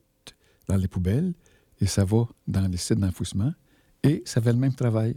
dans 0.67 0.75
les 0.75 0.87
poubelles 0.87 1.33
et 1.81 1.85
ça 1.85 2.03
va 2.03 2.27
dans 2.47 2.67
les 2.67 2.77
sites 2.77 2.99
d'enfouissement 2.99 3.53
et 4.03 4.23
ça 4.25 4.41
fait 4.41 4.53
le 4.53 4.59
même 4.59 4.73
travail 4.73 5.15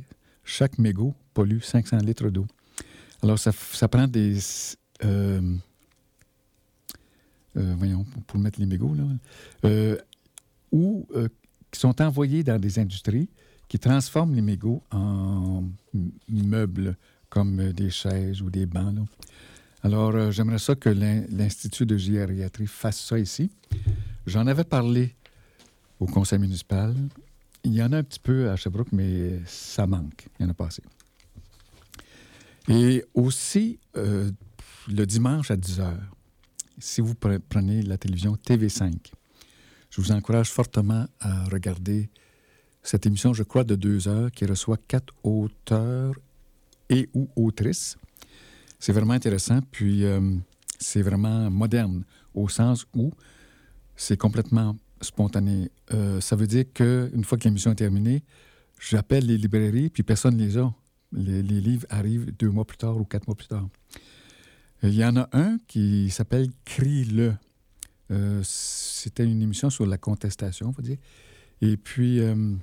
chaque 0.49 0.79
mégot 0.79 1.15
pollue 1.35 1.61
500 1.61 1.99
litres 1.99 2.31
d'eau. 2.31 2.47
Alors, 3.23 3.39
ça, 3.39 3.53
prend 3.89 4.09
des... 4.09 4.39
Euh, 5.05 5.57
euh, 7.57 7.75
voyons, 7.77 8.07
pour 8.27 8.39
mettre 8.39 8.59
les 8.59 8.67
mégots, 8.67 8.95
là, 8.95 9.05
euh, 9.65 9.97
ou 10.73 11.07
qui 11.71 11.79
sont 11.79 12.01
envoyés 12.01 12.43
dans 12.43 12.59
des 12.59 12.79
industries 12.79 13.29
qui 13.69 13.79
transforment 13.79 14.35
les 14.35 14.43
mégots 14.43 14.83
en 14.91 15.65
meubles, 16.29 16.97
comme 17.29 17.73
des 17.73 17.91
chaises 17.91 18.41
ou 18.41 18.49
des 18.49 18.65
bancs. 18.65 19.07
Alors, 19.83 20.31
j'aimerais 20.31 20.59
ça 20.59 20.75
que 20.75 20.89
l'Institut 20.89 21.85
de 21.85 21.99
gériatrie 21.99 22.67
fasse 22.67 23.01
ça 23.01 23.19
ici. 23.19 23.51
J'en 24.27 24.47
avais 24.47 24.65
parlé 24.65 25.15
au 26.01 26.07
conseil 26.07 26.39
municipal. 26.39 26.95
Il 27.69 27.75
y 27.75 27.83
en 27.83 27.93
a 27.93 27.99
un 27.99 28.03
petit 28.03 28.19
peu 28.19 28.49
à 28.49 28.57
Sherbrooke, 28.57 28.93
mais 28.93 29.41
ça 29.45 29.87
manque. 29.87 30.27
Il 30.39 30.45
y 30.45 30.47
en 30.47 30.51
a 30.51 30.55
pas 30.55 30.69
assez. 30.69 30.83
Et 32.67 33.05
aussi, 33.13 33.79
euh, 33.95 34.31
le 34.89 35.05
dimanche 35.05 35.51
à 35.51 35.57
10 35.57 35.81
h, 35.81 35.95
si 36.79 37.03
vous 37.03 37.15
prenez 37.15 37.83
la 37.83 37.99
télévision 37.99 38.37
TV5, 38.37 38.95
je 39.91 40.01
vous 40.01 40.13
encourage 40.13 40.49
fortement 40.49 41.07
à 41.21 41.45
regarder 41.45 42.09
cette 42.83 43.05
émission, 43.05 43.35
je 43.35 43.43
crois, 43.43 43.65
de 43.65 43.75
deux 43.75 44.09
heures, 44.09 44.31
qui 44.31 44.47
reçoit 44.47 44.79
quatre 44.89 45.13
auteurs 45.23 46.15
et 46.89 47.11
ou 47.13 47.29
autrices. 47.37 47.99
C'est 48.79 48.93
vraiment 48.93 49.13
intéressant, 49.13 49.61
puis 49.73 50.07
euh, 50.07 50.37
c'est 50.79 51.03
vraiment 51.03 51.51
moderne, 51.51 52.05
au 52.33 52.49
sens 52.49 52.87
où 52.95 53.13
c'est 53.95 54.17
complètement 54.17 54.75
spontané. 55.03 55.71
Euh, 55.93 56.21
ça 56.21 56.37
veut 56.37 56.47
dire 56.47 56.65
qu'une 56.73 57.25
fois 57.25 57.39
que 57.39 57.45
l'émission 57.45 57.73
est 57.73 57.77
terminée, 57.77 58.23
j'appelle 58.81 59.27
les 59.27 59.39
librairies, 59.39 59.91
puis 59.91 60.03
personne 60.03 60.37
ne 60.37 60.45
les 60.45 60.59
a. 60.59 60.73
Les, 61.13 61.43
livres 61.43 61.87
arrivent 61.89 62.31
deux 62.37 62.51
mois 62.51 62.67
plus 62.67 62.77
tard 62.77 62.97
ou 62.97 63.05
quatre 63.05 63.27
mois 63.27 63.37
plus 63.37 63.49
tard. 63.49 63.67
Il 64.83 64.95
y 64.95 65.05
en 65.05 65.17
a 65.17 65.29
un 65.33 65.59
qui 65.67 66.11
s'appelle 66.11 66.49
Crie-le. 66.65 67.35
Euh, 68.11 68.41
c'était 68.45 69.25
une 69.25 69.43
émission 69.43 69.71
sur 69.71 69.87
la 69.87 69.99
contestation, 69.99 70.69
on 70.69 70.71
va 70.71 70.83
dire. 70.83 70.99
Et 71.61 71.77
puis, 71.77 72.21
euh, 72.21 72.55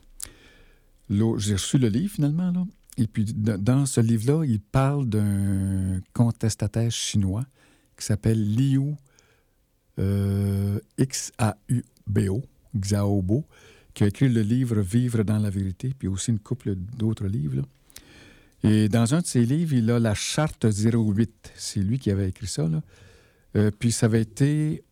j'ai 1.10 1.54
reçu 1.54 1.78
le 1.78 1.90
livre 1.90 2.14
finalement. 2.14 2.68
Et 2.98 3.08
puis, 3.08 3.26
dans 3.26 3.86
ce 3.86 4.00
livre-là, 4.00 4.46
il 4.46 4.62
parle 4.62 5.10
d'un 5.10 6.00
contestataire 6.14 6.92
chinois 6.92 7.46
qui 7.98 8.06
s'appelle 8.06 8.56
Liu 8.56 8.96
X-A-U 10.98 11.84
Béo, 12.08 12.44
Xiaobo, 12.76 13.46
qui 13.94 14.04
a 14.04 14.08
écrit 14.08 14.30
le 14.30 14.42
livre 14.42 14.82
Vivre 14.82 15.24
dans 15.24 15.40
la 15.40 15.50
vérité, 15.50 15.94
puis 15.98 16.08
aussi 16.08 16.32
une 16.32 16.40
couple 16.40 16.76
d'autres 16.76 17.28
livres. 17.28 17.64
Et 18.64 18.90
dans 18.90 19.14
un 19.14 19.22
de 19.22 19.26
ses 19.26 19.46
livres, 19.46 19.74
il 19.74 19.90
a 19.92 20.00
la 20.00 20.16
Charte 20.16 20.66
08. 20.66 21.52
C'est 21.56 21.80
lui 21.80 22.00
qui 22.00 22.10
avait 22.10 22.30
écrit 22.30 22.48
ça. 22.48 22.68
Euh, 23.56 23.72
puis 23.78 23.92
ça 23.92 24.08
avait 24.08 24.22
été 24.22 24.84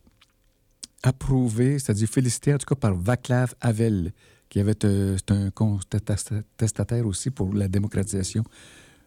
approuvé, 1.01 1.79
c'est-à-dire 1.79 2.07
félicité 2.07 2.53
en 2.53 2.57
tout 2.57 2.65
cas 2.65 2.75
par 2.75 2.95
Vaclav 2.95 3.55
Havel, 3.59 4.13
qui 4.49 4.59
avait 4.59 4.85
euh, 4.85 5.17
un 5.29 5.49
contestataire 5.49 7.05
aussi 7.05 7.29
pour 7.29 7.53
la 7.53 7.67
démocratisation 7.67 8.43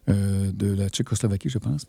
euh, 0.08 0.52
de 0.52 0.74
la 0.74 0.88
Tchécoslovaquie, 0.88 1.48
je 1.48 1.58
pense. 1.58 1.86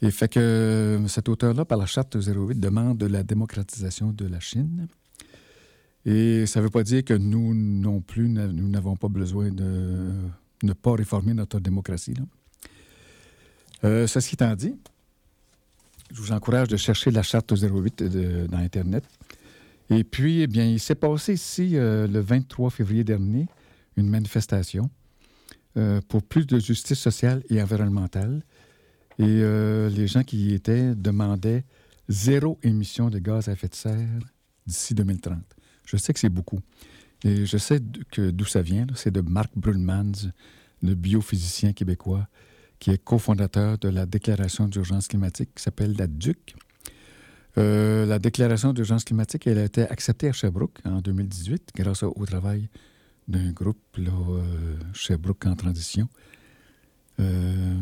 Et 0.00 0.10
fait 0.10 0.28
que 0.28 1.02
cet 1.08 1.28
auteur-là, 1.28 1.64
par 1.64 1.78
la 1.78 1.86
Charte 1.86 2.16
08, 2.16 2.58
demande 2.58 3.02
la 3.02 3.22
démocratisation 3.22 4.12
de 4.12 4.26
la 4.26 4.40
Chine. 4.40 4.86
Et 6.06 6.46
ça 6.46 6.60
ne 6.60 6.64
veut 6.64 6.70
pas 6.70 6.82
dire 6.82 7.02
que 7.04 7.14
nous 7.14 7.54
non 7.54 8.00
plus, 8.00 8.28
nous 8.28 8.68
n'avons 8.68 8.96
pas 8.96 9.08
besoin 9.08 9.50
de 9.50 10.12
ne 10.62 10.72
pas 10.72 10.92
réformer 10.92 11.34
notre 11.34 11.60
démocratie. 11.60 12.14
Euh, 13.84 14.06
ceci 14.06 14.34
étant 14.34 14.54
dit, 14.54 14.74
je 16.12 16.20
vous 16.20 16.32
encourage 16.32 16.68
de 16.68 16.76
chercher 16.76 17.10
la 17.10 17.22
charte 17.22 17.52
08 17.52 18.02
dans 18.48 18.58
Internet. 18.58 19.04
Et 19.90 20.04
puis, 20.04 20.40
eh 20.40 20.46
bien, 20.46 20.64
il 20.64 20.80
s'est 20.80 20.94
passé 20.94 21.34
ici, 21.34 21.72
euh, 21.74 22.06
le 22.06 22.20
23 22.20 22.70
février 22.70 23.04
dernier, 23.04 23.46
une 23.96 24.08
manifestation 24.08 24.90
euh, 25.76 26.00
pour 26.08 26.22
plus 26.22 26.46
de 26.46 26.58
justice 26.58 26.98
sociale 26.98 27.42
et 27.50 27.62
environnementale. 27.62 28.42
Et 29.18 29.42
les 29.90 30.08
gens 30.08 30.24
qui 30.24 30.48
y 30.48 30.54
étaient 30.54 30.92
demandaient 30.96 31.62
zéro 32.08 32.58
émission 32.64 33.10
de 33.10 33.20
gaz 33.20 33.48
à 33.48 33.52
effet 33.52 33.68
de 33.68 33.74
serre 33.76 34.18
d'ici 34.66 34.92
2030. 34.92 35.38
Je 35.84 35.96
sais 35.96 36.12
que 36.12 36.20
c'est 36.20 36.28
beaucoup. 36.28 36.60
Et 37.24 37.46
je 37.46 37.56
sais 37.56 37.80
que 38.10 38.30
d'où 38.30 38.44
ça 38.44 38.62
vient. 38.62 38.86
C'est 38.94 39.10
de 39.10 39.20
Marc 39.20 39.50
Brulmans, 39.56 40.30
le 40.82 40.94
biophysicien 40.94 41.72
québécois, 41.72 42.28
qui 42.78 42.90
est 42.90 43.02
cofondateur 43.02 43.78
de 43.78 43.88
la 43.88 44.06
déclaration 44.06 44.68
d'urgence 44.68 45.08
climatique 45.08 45.50
qui 45.54 45.62
s'appelle 45.62 45.96
la 45.96 46.06
DUC. 46.06 46.54
Euh, 47.56 48.04
la 48.04 48.18
déclaration 48.18 48.72
d'urgence 48.72 49.04
climatique, 49.04 49.46
elle 49.46 49.58
a 49.58 49.64
été 49.64 49.82
acceptée 49.82 50.28
à 50.28 50.32
Sherbrooke 50.32 50.78
en 50.84 51.00
2018 51.00 51.70
grâce 51.76 52.02
au, 52.02 52.26
travail 52.26 52.68
d'un 53.28 53.52
groupe, 53.52 53.78
euh, 53.98 54.76
Sherbrooke 54.92 55.46
en 55.46 55.54
transition, 55.54 56.08
euh, 57.20 57.74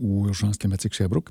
ou 0.00 0.26
Urgence 0.26 0.58
climatique 0.58 0.94
Sherbrooke. 0.94 1.30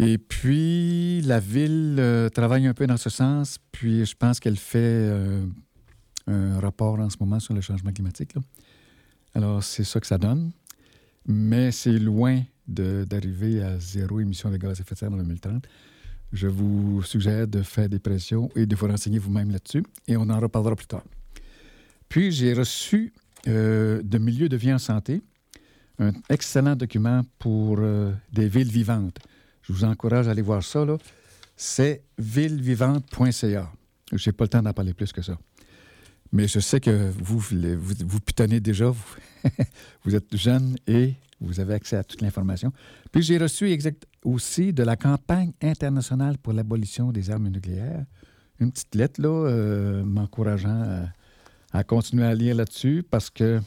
Et 0.00 0.16
puis, 0.16 1.20
la 1.22 1.40
ville 1.40 1.96
euh, 1.98 2.28
travaille 2.28 2.68
un 2.68 2.74
peu 2.74 2.86
dans 2.86 2.96
ce 2.96 3.10
sens, 3.10 3.58
puis 3.72 4.06
je 4.06 4.14
pense 4.14 4.38
qu'elle 4.38 4.56
fait 4.56 4.78
euh, 4.78 5.44
un 6.28 6.60
rapport 6.60 7.00
en 7.00 7.10
ce 7.10 7.16
moment 7.18 7.40
sur 7.40 7.52
le 7.52 7.60
changement 7.60 7.92
climatique. 7.92 8.34
Alors, 9.34 9.62
c'est 9.64 9.82
ça 9.82 9.98
que 9.98 10.06
ça 10.06 10.16
donne, 10.16 10.52
mais 11.26 11.72
c'est 11.72 11.98
loin 11.98 12.42
d'arriver 12.68 13.60
à 13.60 13.80
zéro 13.80 14.20
émission 14.20 14.50
de 14.50 14.56
gaz 14.56 14.78
à 14.78 14.82
effet 14.82 14.94
de 14.94 14.98
serre 15.00 15.12
en 15.12 15.16
2030. 15.16 15.66
Je 16.32 16.46
vous 16.46 17.02
suggère 17.02 17.48
de 17.48 17.62
faire 17.62 17.88
des 17.88 17.98
pressions 17.98 18.50
et 18.54 18.66
de 18.66 18.76
vous 18.76 18.86
renseigner 18.86 19.18
vous-même 19.18 19.50
là-dessus, 19.50 19.82
et 20.06 20.16
on 20.16 20.30
en 20.30 20.38
reparlera 20.38 20.76
plus 20.76 20.86
tard. 20.86 21.04
Puis, 22.08 22.30
j'ai 22.30 22.54
reçu 22.54 23.12
euh, 23.48 24.00
de 24.04 24.18
Milieu 24.18 24.48
de 24.48 24.56
vie 24.56 24.72
en 24.72 24.78
santé 24.78 25.22
un 25.98 26.12
excellent 26.28 26.76
document 26.76 27.22
pour 27.40 27.80
des 28.32 28.48
villes 28.48 28.70
vivantes. 28.70 29.18
Je 29.68 29.74
vous 29.74 29.84
encourage 29.84 30.28
à 30.28 30.30
aller 30.30 30.42
voir 30.42 30.62
ça. 30.62 30.86
C'est 31.56 32.02
villevivante.ca. 32.16 33.70
Je 34.12 34.28
n'ai 34.28 34.32
pas 34.32 34.44
le 34.44 34.48
temps 34.48 34.62
d'en 34.62 34.72
parler 34.72 34.94
plus 34.94 35.12
que 35.12 35.20
ça. 35.20 35.38
Mais 36.32 36.48
je 36.48 36.58
sais 36.58 36.80
que 36.80 37.10
vous, 37.10 37.38
vous, 37.38 37.94
vous, 38.06 38.20
pitonnez 38.20 38.60
déjà. 38.60 38.92
Vous, 40.04 40.14
êtes 40.14 40.36
jeune 40.36 40.76
et 40.86 41.14
vous 41.40 41.60
avez 41.60 41.74
accès 41.74 41.96
à 41.96 42.02
toute 42.02 42.20
l'information. 42.22 42.72
Puis 43.12 43.22
j'ai 43.22 43.38
reçu 43.38 43.78
aussi 44.24 44.72
de 44.72 44.82
la 44.82 44.96
campagne 44.96 45.52
internationale 45.62 46.38
pour 46.38 46.52
l'abolition 46.52 47.12
des 47.12 47.30
armes 47.30 47.48
nucléaires. 47.48 48.04
Une 48.58 48.72
petite 48.72 48.94
lettre, 48.94 49.22
là, 49.22 49.28
euh, 49.28 50.04
m'encourageant 50.04 51.08
à 51.72 51.84
continuer 51.84 52.24
à 52.24 52.34
lire 52.34 52.56
là-dessus 52.56 53.04
parce 53.08 53.30
que 53.30 53.60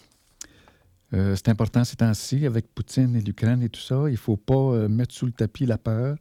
euh, 1.14 1.36
c'est 1.36 1.50
important 1.50 1.84
ces 1.84 1.98
temps-ci, 1.98 2.46
avec 2.46 2.74
Poutine 2.74 3.16
et 3.16 3.22
l'Ukraine 3.22 3.62
et 3.62 3.70
tout 3.70 3.82
ça. 3.82 4.04
Il 4.08 4.14
ne 4.14 4.18
faut 4.18 4.38
pas 4.38 4.54
euh, 4.54 4.88
mettre 4.88 5.14
sous 5.14 5.26
le 5.26 5.32
tapis 5.32 5.66
la 5.66 5.78
peur. 5.78 6.18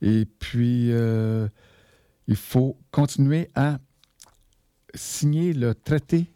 Et 0.00 0.24
puis, 0.24 0.92
euh, 0.92 1.48
il 2.26 2.36
faut 2.36 2.78
continuer 2.90 3.50
à 3.54 3.78
signer 4.94 5.52
le 5.52 5.74
traité 5.74 6.30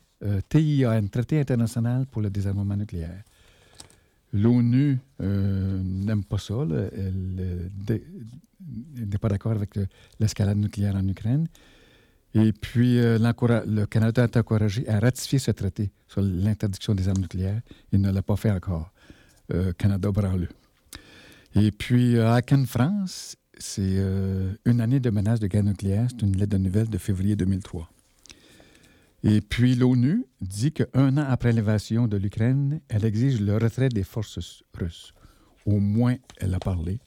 TIAN, 0.48 1.06
Traité 1.08 1.38
international 1.38 2.06
pour 2.06 2.22
le 2.22 2.30
désarmement 2.30 2.76
nucléaire. 2.76 3.22
L'ONU 4.32 4.98
n'aime 5.20 6.24
pas 6.24 6.38
ça. 6.38 6.54
Elle 6.66 7.70
n'est 7.86 9.18
pas 9.18 9.28
d'accord 9.28 9.52
avec 9.52 9.78
l'escalade 10.18 10.58
nucléaire 10.58 10.96
en 10.96 11.06
Ukraine. 11.06 11.46
Et 12.34 12.52
puis, 12.52 12.98
euh, 12.98 13.18
le 13.18 13.84
Canada 13.86 14.24
est 14.24 14.36
encouragé 14.36 14.88
à 14.88 14.98
ratifier 15.00 15.38
ce 15.38 15.50
traité 15.50 15.90
sur 16.08 16.20
l'interdiction 16.20 16.94
des 16.94 17.08
armes 17.08 17.20
nucléaires. 17.20 17.60
Il 17.92 18.00
ne 18.00 18.10
l'a 18.10 18.22
pas 18.22 18.36
fait 18.36 18.50
encore. 18.50 18.92
Euh, 19.54 19.72
Canada 19.72 20.10
branle. 20.10 20.48
Et 21.54 21.70
puis, 21.70 22.16
euh, 22.16 22.32
à 22.34 22.42
Cannes, 22.42 22.66
France, 22.66 23.36
c'est 23.58 23.96
euh, 23.96 24.52
une 24.66 24.82
année 24.82 25.00
de 25.00 25.08
menace 25.08 25.40
de 25.40 25.46
guerre 25.46 25.64
nucléaire. 25.64 26.06
C'est 26.10 26.20
une 26.22 26.36
lettre 26.36 26.52
de 26.52 26.58
nouvelle 26.58 26.90
de 26.90 26.98
février 26.98 27.34
2003. 27.34 27.90
Et 29.24 29.40
puis, 29.40 29.74
l'ONU 29.74 30.26
dit 30.42 30.72
qu'un 30.72 31.16
an 31.16 31.24
après 31.26 31.52
l'invasion 31.52 32.06
de 32.06 32.18
l'Ukraine, 32.18 32.80
elle 32.88 33.06
exige 33.06 33.40
le 33.40 33.56
retrait 33.56 33.88
des 33.88 34.04
forces 34.04 34.62
russes. 34.74 35.14
Au 35.64 35.80
moins, 35.80 36.16
elle 36.36 36.54
a 36.54 36.58
parlé. 36.58 37.00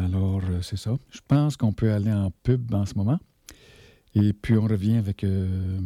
Alors, 0.00 0.42
c'est 0.62 0.76
ça. 0.76 0.96
Je 1.10 1.20
pense 1.26 1.56
qu'on 1.56 1.72
peut 1.72 1.92
aller 1.92 2.12
en 2.12 2.30
pub 2.42 2.74
en 2.74 2.84
ce 2.84 2.94
moment. 2.94 3.18
Et 4.20 4.32
puis, 4.32 4.56
on 4.56 4.66
revient 4.66 4.96
avec 4.96 5.22
euh, 5.22 5.78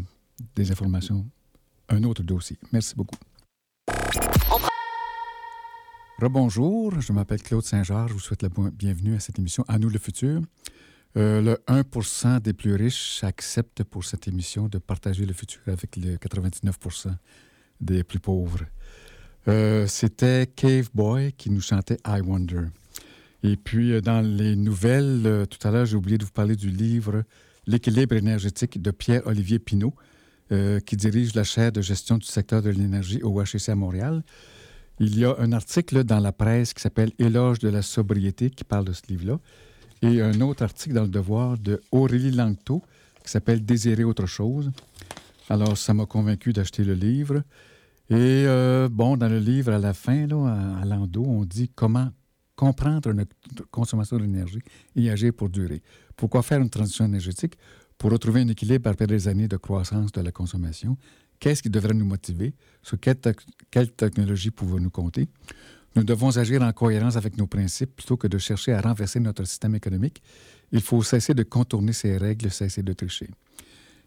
des 0.56 0.70
informations, 0.72 1.26
un 1.90 2.02
autre 2.04 2.22
dossier. 2.22 2.56
Merci 2.72 2.94
beaucoup. 2.94 3.16
Rebonjour, 6.18 6.98
je 6.98 7.12
m'appelle 7.12 7.42
Claude 7.42 7.64
Saint-Georges. 7.64 8.08
Je 8.08 8.14
vous 8.14 8.20
souhaite 8.20 8.40
la 8.40 8.48
bienvenue 8.72 9.16
à 9.16 9.20
cette 9.20 9.38
émission 9.38 9.66
À 9.68 9.78
nous 9.78 9.90
le 9.90 9.98
futur. 9.98 10.40
Euh, 11.18 11.42
le 11.42 11.58
1 11.66 12.40
des 12.40 12.54
plus 12.54 12.74
riches 12.74 13.22
accepte 13.22 13.84
pour 13.84 14.02
cette 14.02 14.26
émission 14.26 14.66
de 14.66 14.78
partager 14.78 15.26
le 15.26 15.34
futur 15.34 15.60
avec 15.66 15.98
le 15.98 16.16
99 16.16 16.78
des 17.82 18.02
plus 18.02 18.20
pauvres. 18.20 18.64
Euh, 19.46 19.86
C'était 19.86 20.46
Cave 20.46 20.88
Boy 20.94 21.34
qui 21.34 21.50
nous 21.50 21.60
chantait 21.60 21.98
I 22.06 22.22
Wonder. 22.22 22.68
Et 23.42 23.58
puis, 23.58 24.00
dans 24.00 24.22
les 24.22 24.56
nouvelles, 24.56 25.46
tout 25.50 25.68
à 25.68 25.70
l'heure, 25.70 25.84
j'ai 25.84 25.96
oublié 25.96 26.16
de 26.16 26.24
vous 26.24 26.30
parler 26.30 26.56
du 26.56 26.70
livre 26.70 27.24
L'équilibre 27.66 28.16
énergétique 28.16 28.80
de 28.80 28.90
Pierre-Olivier 28.90 29.58
Pinault, 29.58 29.94
euh, 30.50 30.80
qui 30.80 30.96
dirige 30.96 31.34
la 31.34 31.44
chaire 31.44 31.72
de 31.72 31.80
gestion 31.80 32.18
du 32.18 32.26
secteur 32.26 32.60
de 32.60 32.70
l'énergie 32.70 33.22
au 33.22 33.40
HEC 33.40 33.68
à 33.68 33.74
Montréal. 33.74 34.22
Il 35.00 35.18
y 35.18 35.24
a 35.24 35.34
un 35.38 35.52
article 35.52 36.04
dans 36.04 36.20
la 36.20 36.32
presse 36.32 36.74
qui 36.74 36.82
s'appelle 36.82 37.12
Éloge 37.18 37.58
de 37.58 37.68
la 37.68 37.82
sobriété 37.82 38.50
qui 38.50 38.64
parle 38.64 38.84
de 38.84 38.92
ce 38.92 39.02
livre-là. 39.08 39.38
Et 40.02 40.20
un 40.20 40.40
autre 40.40 40.62
article 40.64 40.94
dans 40.94 41.02
le 41.02 41.08
Devoir 41.08 41.56
de 41.56 41.80
Aurélie 41.92 42.32
Langto 42.32 42.82
qui 43.24 43.30
s'appelle 43.30 43.64
Désirer 43.64 44.04
autre 44.04 44.26
chose. 44.26 44.70
Alors, 45.48 45.78
ça 45.78 45.94
m'a 45.94 46.06
convaincu 46.06 46.52
d'acheter 46.52 46.84
le 46.84 46.94
livre. 46.94 47.42
Et 48.10 48.44
euh, 48.46 48.88
bon, 48.90 49.16
dans 49.16 49.28
le 49.28 49.38
livre, 49.38 49.72
à 49.72 49.78
la 49.78 49.94
fin, 49.94 50.28
à, 50.30 50.82
à 50.82 51.18
on 51.18 51.44
dit 51.44 51.70
comment 51.74 52.10
comprendre 52.56 53.12
notre 53.12 53.34
consommation 53.70 54.18
d'énergie 54.18 54.60
et 54.96 55.10
agir 55.10 55.32
pour 55.32 55.48
durer. 55.48 55.82
Pourquoi 56.16 56.42
faire 56.42 56.60
une 56.60 56.70
transition 56.70 57.04
énergétique? 57.04 57.54
Pour 57.98 58.10
retrouver 58.10 58.40
un 58.40 58.48
équilibre 58.48 58.90
après 58.90 59.06
des 59.06 59.28
années 59.28 59.48
de 59.48 59.56
croissance 59.56 60.12
de 60.12 60.20
la 60.20 60.32
consommation? 60.32 60.96
Qu'est-ce 61.38 61.62
qui 61.62 61.70
devrait 61.70 61.94
nous 61.94 62.04
motiver? 62.04 62.54
Sur 62.82 62.98
quelle, 63.00 63.16
quelle 63.70 63.90
technologie 63.92 64.50
pouvons-nous 64.50 64.90
compter? 64.90 65.28
Nous 65.94 66.04
devons 66.04 66.36
agir 66.36 66.62
en 66.62 66.72
cohérence 66.72 67.16
avec 67.16 67.36
nos 67.36 67.46
principes 67.46 67.96
plutôt 67.96 68.16
que 68.16 68.26
de 68.26 68.38
chercher 68.38 68.72
à 68.72 68.80
renverser 68.80 69.20
notre 69.20 69.44
système 69.44 69.74
économique. 69.74 70.22
Il 70.70 70.80
faut 70.80 71.02
cesser 71.02 71.34
de 71.34 71.42
contourner 71.42 71.92
ces 71.92 72.16
règles, 72.16 72.50
cesser 72.50 72.82
de 72.82 72.92
tricher. 72.92 73.28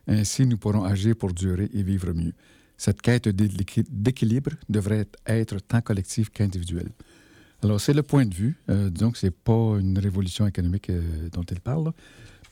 Ainsi, 0.07 0.45
nous 0.45 0.57
pourrons 0.57 0.83
agir 0.83 1.15
pour 1.15 1.31
durer 1.33 1.69
et 1.73 1.83
vivre 1.83 2.11
mieux. 2.13 2.33
Cette 2.77 3.01
quête 3.01 3.27
d'équi- 3.27 3.85
d'équilibre 3.89 4.51
devrait 4.67 5.07
être 5.27 5.59
tant 5.59 5.81
collective 5.81 6.31
qu'individuelle. 6.31 6.89
Alors, 7.63 7.79
c'est 7.79 7.93
le 7.93 8.03
point 8.03 8.25
de 8.25 8.33
vue. 8.33 8.57
Euh, 8.69 8.89
disons 8.89 9.11
que 9.11 9.17
ce 9.17 9.27
n'est 9.27 9.31
pas 9.31 9.77
une 9.79 9.97
révolution 9.97 10.45
économique 10.45 10.89
euh, 10.89 11.29
dont 11.31 11.43
il 11.43 11.59
parle, 11.59 11.91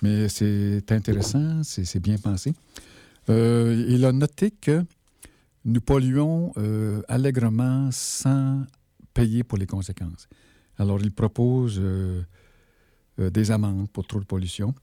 mais 0.01 0.27
c'est 0.29 0.91
intéressant, 0.91 1.61
c'est 1.63 1.99
bien 1.99 2.17
pensé. 2.17 2.53
Euh, 3.29 3.85
il 3.87 4.03
a 4.05 4.11
noté 4.11 4.51
que 4.51 4.83
nous 5.65 5.81
polluons 5.81 6.51
euh, 6.57 7.01
allègrement 7.07 7.89
sans 7.91 8.63
payer 9.13 9.43
pour 9.43 9.57
les 9.57 9.67
conséquences. 9.67 10.27
Alors, 10.77 10.99
il 11.01 11.11
propose 11.11 11.79
des 13.17 13.51
amendes 13.51 13.87
pour 13.91 14.07
trop 14.07 14.19
de 14.19 14.25
pollution. 14.25 14.73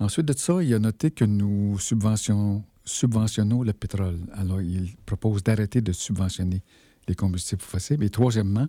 Ensuite 0.00 0.26
de 0.26 0.32
ça, 0.32 0.62
il 0.62 0.72
a 0.74 0.78
noté 0.78 1.10
que 1.10 1.24
nous 1.24 1.78
subventionnons, 1.78 2.64
subventionnons 2.84 3.62
le 3.62 3.72
pétrole. 3.74 4.18
Alors, 4.32 4.62
il 4.62 4.96
propose 5.04 5.42
d'arrêter 5.42 5.82
de 5.82 5.92
subventionner 5.92 6.62
les 7.06 7.14
combustibles 7.14 7.62
fossiles. 7.62 8.02
Et 8.02 8.10
troisièmement, 8.10 8.68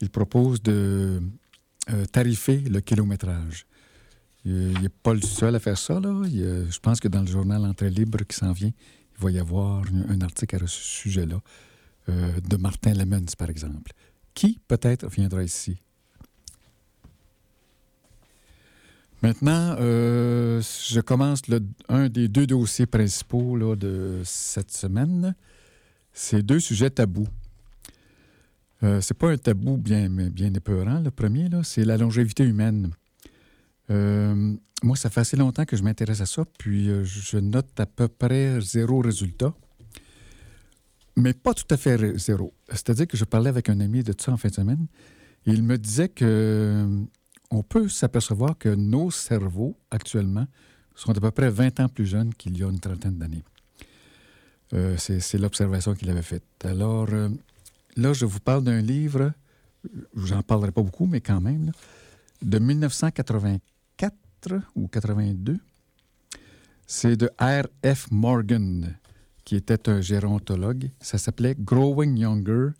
il 0.00 0.10
propose 0.10 0.62
de 0.62 1.20
euh, 1.90 2.04
tarifer 2.06 2.58
le 2.58 2.80
kilométrage. 2.80 3.66
Il 4.44 4.80
n'est 4.80 4.88
pas 4.88 5.14
le 5.14 5.20
seul 5.20 5.54
à 5.56 5.58
faire 5.58 5.78
ça. 5.78 5.98
Là. 5.98 6.22
Je 6.24 6.78
pense 6.78 7.00
que 7.00 7.08
dans 7.08 7.20
le 7.20 7.26
journal 7.26 7.64
Entrée 7.64 7.90
libre 7.90 8.18
qui 8.24 8.36
s'en 8.36 8.52
vient, 8.52 8.70
il 9.16 9.24
va 9.24 9.30
y 9.30 9.38
avoir 9.38 9.82
un, 10.08 10.20
article 10.20 10.56
à 10.56 10.66
ce 10.66 10.80
sujet-là, 10.80 11.40
euh, 12.08 12.40
de 12.40 12.56
Martin 12.56 12.94
Lemons, 12.94 13.26
par 13.36 13.50
exemple, 13.50 13.92
qui 14.34 14.60
peut-être 14.68 15.08
viendra 15.08 15.42
ici? 15.42 15.78
Maintenant, 19.22 19.76
euh, 19.80 20.62
je 20.88 21.00
commence 21.00 21.42
un 21.88 22.08
des 22.08 22.28
deux 22.28 22.46
dossiers 22.46 22.86
principaux 22.86 23.74
de 23.74 24.20
cette 24.24 24.70
semaine. 24.70 25.34
C'est 26.12 26.42
deux 26.42 26.60
sujets 26.60 26.90
tabous. 26.90 27.26
Euh, 28.82 29.00
c'est 29.00 29.14
pas 29.14 29.30
un 29.30 29.38
tabou 29.38 29.76
bien, 29.76 30.08
bien 30.08 30.52
épeurant. 30.52 31.00
Le 31.00 31.10
premier, 31.10 31.48
c'est 31.62 31.84
la 31.84 31.96
longévité 31.96 32.44
humaine. 32.44 32.90
Euh, 33.90 34.54
moi, 34.82 34.96
ça 34.96 35.08
fait 35.10 35.20
assez 35.20 35.36
longtemps 35.36 35.64
que 35.64 35.76
je 35.76 35.82
m'intéresse 35.82 36.20
à 36.20 36.26
ça, 36.26 36.44
puis 36.58 36.90
euh, 36.90 37.04
je 37.04 37.38
note 37.38 37.78
à 37.80 37.86
peu 37.86 38.08
près 38.08 38.60
zéro 38.60 39.00
résultat. 39.00 39.54
Mais 41.16 41.32
pas 41.32 41.54
tout 41.54 41.66
à 41.70 41.78
fait 41.78 42.18
zéro. 42.18 42.52
C'est-à-dire 42.68 43.06
que 43.06 43.16
je 43.16 43.24
parlais 43.24 43.48
avec 43.48 43.70
un 43.70 43.80
ami 43.80 44.02
de 44.02 44.14
ça 44.18 44.32
en 44.32 44.36
fin 44.36 44.48
de 44.48 44.54
semaine, 44.54 44.86
et 45.46 45.52
il 45.52 45.62
me 45.62 45.78
disait 45.78 46.10
que 46.10 46.86
on 47.50 47.62
peut 47.62 47.88
s'apercevoir 47.88 48.58
que 48.58 48.68
nos 48.68 49.10
cerveaux, 49.10 49.78
actuellement, 49.90 50.46
sont 50.94 51.16
à 51.16 51.20
peu 51.20 51.30
près 51.30 51.48
20 51.48 51.80
ans 51.80 51.88
plus 51.88 52.04
jeunes 52.04 52.34
qu'il 52.34 52.58
y 52.58 52.64
a 52.64 52.68
une 52.68 52.80
trentaine 52.80 53.16
d'années. 53.18 53.44
C'est 54.98 55.38
l'observation 55.38 55.94
qu'il 55.94 56.10
avait 56.10 56.22
faite. 56.22 56.42
Alors, 56.64 57.08
là, 57.96 58.12
je 58.12 58.24
vous 58.24 58.40
parle 58.40 58.64
d'un 58.64 58.80
livre, 58.80 59.32
j'en 60.14 60.42
parlerai 60.42 60.72
pas 60.72 60.82
beaucoup, 60.82 61.06
mais 61.06 61.20
quand 61.20 61.40
même, 61.40 61.72
de 62.42 62.58
1984 62.58 64.12
ou 64.74 64.88
82. 64.88 65.58
C'est 66.86 67.16
de 67.16 67.30
R.F. 67.40 68.08
Morgan, 68.10 68.96
qui 69.44 69.56
était 69.56 69.88
un 69.88 70.00
gérontologue. 70.00 70.90
Ça 71.00 71.18
s'appelait 71.18 71.56
Growing 71.58 72.16
Younger, 72.16 72.70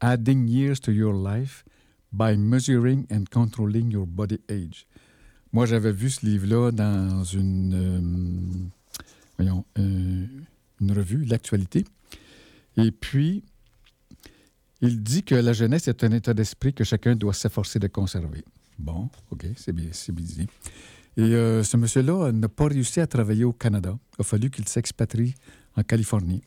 Adding 0.00 0.48
Years 0.48 0.80
to 0.80 0.92
Your 0.92 1.12
Life 1.12 1.64
by 2.12 2.36
Measuring 2.36 3.06
and 3.10 3.24
Controlling 3.30 3.90
Your 3.90 4.06
Body 4.06 4.40
Age. 4.48 4.86
Moi, 5.52 5.66
j'avais 5.66 5.92
vu 5.92 6.10
ce 6.10 6.24
livre-là 6.24 6.70
dans 6.70 7.24
une, 7.24 7.74
euh, 7.74 8.68
voyons, 9.38 9.64
euh, 9.78 10.26
une 10.80 10.92
revue, 10.92 11.24
L'Actualité. 11.24 11.84
Et 12.76 12.92
puis, 12.92 13.42
il 14.80 15.02
dit 15.02 15.22
que 15.24 15.34
la 15.34 15.52
jeunesse 15.52 15.88
est 15.88 16.04
un 16.04 16.12
état 16.12 16.34
d'esprit 16.34 16.72
que 16.72 16.84
chacun 16.84 17.16
doit 17.16 17.34
s'efforcer 17.34 17.78
de 17.78 17.88
conserver. 17.88 18.44
Bon, 18.78 19.08
OK, 19.30 19.46
c'est 19.56 19.72
bien, 19.72 19.90
bien 20.08 20.24
dit. 20.24 20.46
Et 21.16 21.34
euh, 21.34 21.64
ce 21.64 21.76
monsieur-là 21.76 22.30
n'a 22.30 22.48
pas 22.48 22.68
réussi 22.68 23.00
à 23.00 23.06
travailler 23.08 23.44
au 23.44 23.52
Canada. 23.52 23.98
Il 24.18 24.22
a 24.22 24.24
fallu 24.24 24.50
qu'il 24.50 24.68
s'expatrie 24.68 25.34
en 25.76 25.82
Californie. 25.82 26.42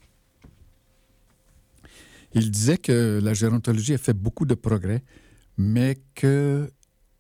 Il 2.34 2.50
disait 2.50 2.78
que 2.78 3.20
la 3.22 3.34
gérontologie 3.34 3.96
a 3.96 3.98
fait 3.98 4.14
beaucoup 4.14 4.46
de 4.46 4.54
progrès, 4.54 5.04
mais 5.58 5.98
qu'elle 6.16 6.70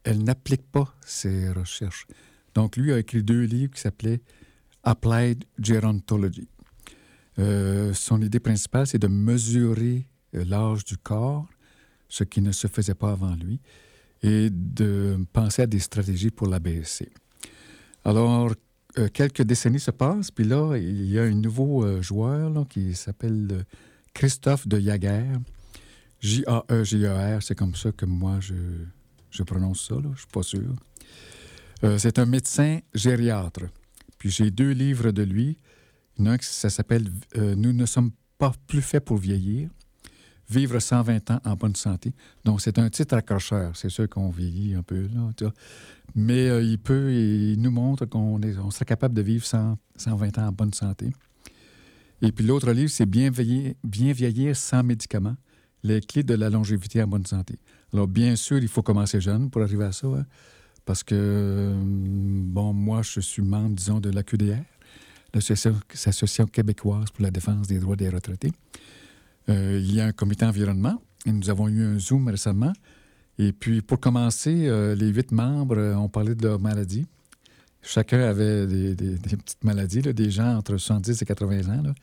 n'applique 0.05 0.63
pas 0.71 0.95
ses 1.05 1.51
recherches. 1.51 2.07
Donc, 2.55 2.77
lui 2.77 2.93
a 2.93 2.99
écrit 2.99 3.21
deux 3.21 3.43
livres 3.43 3.73
qui 3.73 3.81
s'appelaient 3.81 4.21
Applied 4.83 5.43
Gerontology. 5.59 6.47
Euh, 7.39 7.93
son 7.93 8.21
idée 8.21 8.39
principale, 8.39 8.87
c'est 8.87 8.99
de 8.99 9.07
mesurer 9.07 10.07
l'âge 10.33 10.85
du 10.85 10.97
corps, 10.97 11.47
ce 12.09 12.23
qui 12.23 12.41
ne 12.41 12.51
se 12.51 12.67
faisait 12.67 12.95
pas 12.95 13.11
avant 13.11 13.35
lui, 13.35 13.59
et 14.23 14.49
de 14.51 15.17
penser 15.33 15.63
à 15.63 15.67
des 15.67 15.79
stratégies 15.79 16.31
pour 16.31 16.47
l'abaisser. 16.47 17.11
Alors, 18.03 18.53
euh, 18.97 19.07
quelques 19.13 19.41
décennies 19.43 19.79
se 19.79 19.91
passent, 19.91 20.31
puis 20.31 20.43
là, 20.43 20.75
il 20.75 21.05
y 21.05 21.17
a 21.17 21.23
un 21.23 21.33
nouveau 21.33 21.85
euh, 21.85 22.01
joueur 22.01 22.49
là, 22.49 22.65
qui 22.65 22.93
s'appelle 22.93 23.47
euh, 23.51 23.63
Christophe 24.13 24.67
de 24.67 24.79
Jaguer. 24.79 25.25
J-A-E-G-E-R, 26.19 27.41
c'est 27.41 27.55
comme 27.55 27.73
ça 27.73 27.91
que 27.91 28.05
moi 28.05 28.39
je, 28.41 28.53
je 29.31 29.43
prononce 29.43 29.87
ça, 29.87 29.95
là, 29.95 30.09
je 30.13 30.19
suis 30.19 30.27
pas 30.27 30.43
sûr. 30.43 30.75
Euh, 31.83 31.97
c'est 31.97 32.19
un 32.19 32.25
médecin 32.25 32.79
gériatre. 32.93 33.63
Puis 34.17 34.29
j'ai 34.29 34.51
deux 34.51 34.71
livres 34.71 35.11
de 35.11 35.23
lui. 35.23 35.57
Un 36.19 36.37
qui 36.37 36.45
s'appelle 36.45 37.09
euh, 37.37 37.55
Nous 37.55 37.73
ne 37.73 37.85
sommes 37.87 38.11
pas 38.37 38.51
plus 38.67 38.83
faits 38.83 39.03
pour 39.03 39.17
vieillir. 39.17 39.69
Vivre 40.51 40.79
120 40.79 41.31
ans 41.31 41.39
en 41.45 41.55
bonne 41.55 41.75
santé. 41.75 42.13
Donc, 42.43 42.59
c'est 42.59 42.77
un 42.77 42.89
titre 42.89 43.15
accrocheur. 43.15 43.75
C'est 43.75 43.89
sûr 43.89 44.09
qu'on 44.09 44.29
vieillit 44.29 44.75
un 44.75 44.83
peu, 44.83 45.07
là. 45.13 45.51
Mais 46.13 46.49
euh, 46.49 46.61
il 46.61 46.77
peut, 46.77 47.13
il 47.13 47.61
nous 47.61 47.71
montre 47.71 48.05
qu'on 48.05 48.41
est, 48.41 48.57
on 48.57 48.69
serait 48.69 48.83
capable 48.83 49.13
de 49.13 49.21
vivre 49.21 49.45
100 49.45 49.77
120 49.95 50.37
ans 50.39 50.47
en 50.47 50.51
bonne 50.51 50.73
santé. 50.73 51.11
Et 52.21 52.31
puis 52.31 52.45
l'autre 52.45 52.71
livre, 52.71 52.89
c'est 52.89 53.05
Bien 53.05 53.29
vieillir, 53.29 53.73
bien 53.83 54.11
vieillir 54.11 54.55
sans 54.55 54.83
médicaments, 54.83 55.37
les 55.83 56.01
clés 56.01 56.23
de 56.23 56.33
la 56.33 56.49
longévité 56.49 57.01
en 57.01 57.07
bonne 57.07 57.25
santé. 57.25 57.57
Alors, 57.93 58.07
bien 58.07 58.35
sûr, 58.35 58.57
il 58.57 58.67
faut 58.67 58.83
commencer 58.83 59.21
jeune 59.21 59.49
pour 59.49 59.61
arriver 59.61 59.85
à 59.85 59.91
ça, 59.91 60.07
hein, 60.07 60.25
parce 60.85 61.03
que, 61.03 61.15
euh, 61.15 61.73
bon, 61.81 62.73
moi, 62.73 63.01
je 63.01 63.19
suis 63.19 63.41
membre, 63.41 63.75
disons, 63.75 63.99
de 63.99 64.09
la 64.09 64.23
QDR, 64.23 64.63
l'Association 65.33 65.79
l'Association 65.89 66.45
québécoise 66.45 67.09
pour 67.11 67.23
la 67.23 67.31
défense 67.31 67.67
des 67.67 67.79
droits 67.79 67.95
des 67.95 68.09
retraités. 68.09 68.51
Euh, 69.49 69.79
il 69.81 69.93
y 69.93 70.01
a 70.01 70.05
un 70.05 70.11
comité 70.11 70.45
environnement, 70.45 71.01
et 71.25 71.31
nous 71.31 71.49
avons 71.49 71.67
eu 71.67 71.83
un 71.83 71.99
Zoom 71.99 72.27
récemment. 72.27 72.73
Et 73.37 73.53
puis, 73.53 73.81
pour 73.81 73.99
commencer, 73.99 74.67
euh, 74.67 74.95
les 74.95 75.07
huit 75.07 75.31
membres 75.31 75.77
euh, 75.77 75.95
ont 75.95 76.09
parlé 76.09 76.35
de 76.35 76.43
leur 76.47 76.59
maladie. 76.59 77.07
Chacun 77.81 78.19
avait 78.21 78.67
des, 78.67 79.17
petites 79.17 79.63
maladies, 79.63 80.01
là, 80.01 80.13
des 80.13 80.29
gens 80.29 80.57
entre 80.57 80.77
70 80.77 81.21
et 81.21 81.25
80 81.25 81.73
ans. 81.73 81.81
là. 81.81 81.93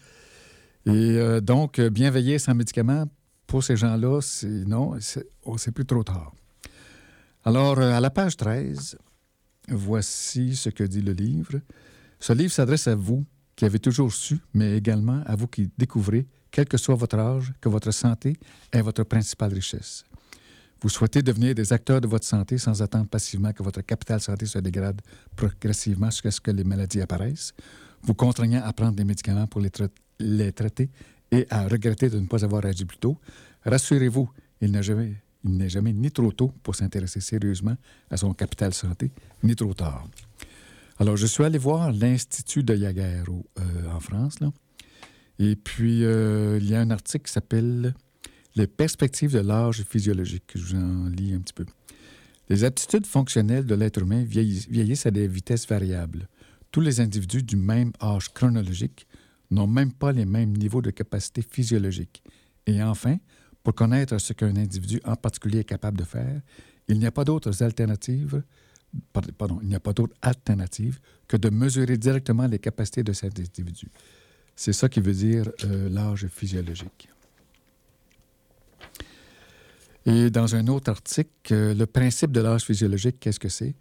Et 0.87 1.41
donc, 1.43 1.81
bien 1.81 2.11
veiller 2.11 2.39
sans 2.39 2.55
médicaments, 2.55 3.05
pour 3.47 3.63
ces 3.63 3.77
gens-là, 3.77 4.21
c'est 4.21 4.49
non, 4.49 4.95
c'est 5.01 5.25
oh, 5.45 5.57
c'est 5.57 5.71
plus 5.71 5.85
trop 5.85 6.03
tard. 6.03 6.33
Alors, 7.45 7.79
à 7.79 8.01
la 8.01 8.11
page 8.11 8.37
13, 8.37 8.99
voici 9.69 10.57
ce 10.57 10.71
que 10.71 10.83
dit 10.83 11.03
le 11.03 11.13
livre. 11.13 11.61
Ce 12.19 12.33
livre 12.33 12.53
s'adresse 12.53 12.89
à 12.89 12.97
vous 12.97 13.25
qui 13.59 13.65
avez 13.65 13.81
toujours 13.81 14.13
su, 14.13 14.39
mais 14.55 14.77
également 14.77 15.21
à 15.27 15.35
vous 15.35 15.49
qui 15.49 15.69
découvrez, 15.77 16.29
quel 16.53 16.67
que 16.67 16.77
soit 16.77 16.95
votre 16.95 17.19
âge, 17.19 17.53
que 17.61 17.69
votre 17.69 17.91
santé 17.91 18.37
est 18.71 18.81
votre 18.81 19.03
principale 19.03 19.53
richesse. 19.53 20.05
Vous 20.81 20.89
souhaitez 20.89 21.23
devenir 21.23 21.57
des 21.57 21.73
acteurs 21.73 22.01
de 22.01 22.07
votre 22.07 22.25
santé 22.25 22.57
sans 22.57 22.81
attendre 22.83 23.09
passivement 23.09 23.53
que 23.53 23.65
votre 23.65 23.81
capital 23.81 24.21
santé 24.21 24.47
se 24.47 24.61
dégrade 24.61 25.03
progressivement 25.35 26.09
jusqu'à 26.09 26.31
ce 26.31 26.41
que 26.41 26.53
les 26.53 26.63
maladies 26.63 27.01
apparaissent, 27.01 27.53
vous 28.01 28.15
contraignant 28.15 28.63
à 28.65 28.73
prendre 28.73 28.95
des 28.95 29.05
médicaments 29.05 29.49
pour 29.49 29.61
les, 29.61 29.71
tra- 29.71 29.91
les 30.21 30.53
traiter 30.53 30.89
et 31.33 31.45
à 31.51 31.67
regretter 31.67 32.11
de 32.11 32.21
ne 32.21 32.27
pas 32.27 32.45
avoir 32.45 32.65
agi 32.65 32.85
plus 32.85 32.99
tôt. 32.99 33.19
Rassurez-vous, 33.65 34.31
il 34.61 34.71
n'est 34.71 34.85
jamais, 34.85 35.15
il 35.45 35.57
n'est 35.57 35.69
jamais 35.69 35.93
ni 35.93 36.13
trop 36.13 36.31
tôt 36.31 36.55
pour 36.63 36.77
s'intéresser 36.77 37.21
sérieusement 37.21 37.77
à 38.09 38.17
son 38.17 38.33
capital 38.35 38.73
santé, 38.73 39.11
ni 39.43 39.57
trop 39.57 39.75
tard. 39.75 40.07
Alors, 40.99 41.17
je 41.17 41.27
suis 41.27 41.45
allé 41.45 41.59
voir 41.59 41.93
l'Institut 41.93 42.63
de 42.65 42.75
Yaguer 42.75 43.23
au- 43.29 43.47
euh, 43.61 43.91
en 43.93 44.01
France. 44.01 44.37
Et 45.39 45.55
puis, 45.55 46.05
euh, 46.05 46.59
il 46.61 46.69
y 46.69 46.75
a 46.75 46.81
un 46.81 46.91
article 46.91 47.27
qui 47.27 47.33
s'appelle 47.33 47.95
Les 48.57 48.67
perspectives 48.67 49.33
de 49.35 49.39
l'âge 49.39 49.85
physiologique. 49.85 50.51
Je 50.57 50.75
vous 50.75 50.83
en 50.83 51.07
lis 51.11 51.33
un 51.33 51.39
petit 51.39 51.53
peu. 51.53 51.65
Les 52.49 52.65
aptitudes 52.65 53.07
fonctionnelles 53.07 53.65
de 53.67 53.75
l'être 53.77 54.01
humain 54.03 54.25
vieillis- 54.25 54.67
vieillissent 54.69 55.07
à 55.07 55.13
des 55.13 55.29
vitesses 55.29 55.69
variables. 55.69 56.27
Tous 56.73 56.81
les 56.81 56.99
individus 57.01 57.45
du 57.45 57.55
même 57.57 57.93
âge 58.03 58.31
chronologique 58.33 59.07
n'ont 59.53 59.69
même 59.69 59.93
pas 59.93 60.11
les 60.11 60.25
mêmes 60.25 60.57
niveaux 60.57 60.83
de 60.83 60.91
capacité 60.91 61.43
physiologique. 61.43 62.21
Et 62.67 62.83
enfin, 62.83 63.19
pour 63.63 63.75
connaître 63.77 64.19
ce 64.19 64.33
qu'un 64.33 64.57
individu 64.57 65.01
en 65.05 65.15
particulier 65.15 65.61
est 65.61 65.65
capable 65.65 65.99
de 65.99 66.05
faire, 66.05 66.41
il 66.89 66.99
n'y 66.99 67.07
a 67.07 67.13
pas 67.13 67.25
d'autres 67.25 67.63
alternatives 67.63 68.43
Pardon, 69.13 69.59
il 69.63 69.69
n'y 69.69 69.75
a 69.75 69.81
pas 69.81 69.93
d'autre 69.93 70.15
alternative 70.23 70.99
que 71.27 71.37
de 71.37 71.51
mesurer 71.51 71.99
directement 71.99 72.47
les 72.47 72.59
capacités 72.59 73.03
de 73.03 73.13
cet 73.13 73.39
individu. 73.39 73.89
C'est 74.57 74.73
ça 74.73 74.89
qui 74.89 75.01
veut 75.01 75.13
dire 75.13 75.51
euh, 75.65 75.89
l'âge 75.91 76.27
physiologique. 76.29 77.09
Et 80.07 80.31
dans 80.31 80.55
un 80.55 80.67
autre 80.69 80.91
article, 80.91 81.53
euh, 81.53 81.75
le 81.75 81.87
principe 81.87 82.33
de 82.33 82.41
l'âge 82.41 82.65
physiologique, 82.65 83.21
qu'est-ce 83.21 83.39
que 83.39 83.51
c'est? 83.51 83.75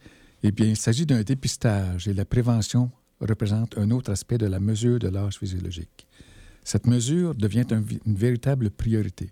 Eh 0.43 0.51
bien, 0.51 0.67
il 0.67 0.77
s'agit 0.77 1.05
d'un 1.05 1.21
dépistage 1.23 2.07
et 2.07 2.13
la 2.13 2.25
prévention 2.25 2.91
représente 3.21 3.77
un 3.77 3.89
autre 3.91 4.11
aspect 4.11 4.37
de 4.37 4.45
la 4.45 4.59
mesure 4.59 4.99
de 4.99 5.07
l'âge 5.07 5.37
physiologique. 5.37 6.05
Cette 6.63 6.85
mesure 6.85 7.33
devient 7.33 7.65
un 7.71 7.79
vi- 7.79 7.99
une 8.05 8.15
véritable 8.15 8.69
priorité. 8.69 9.31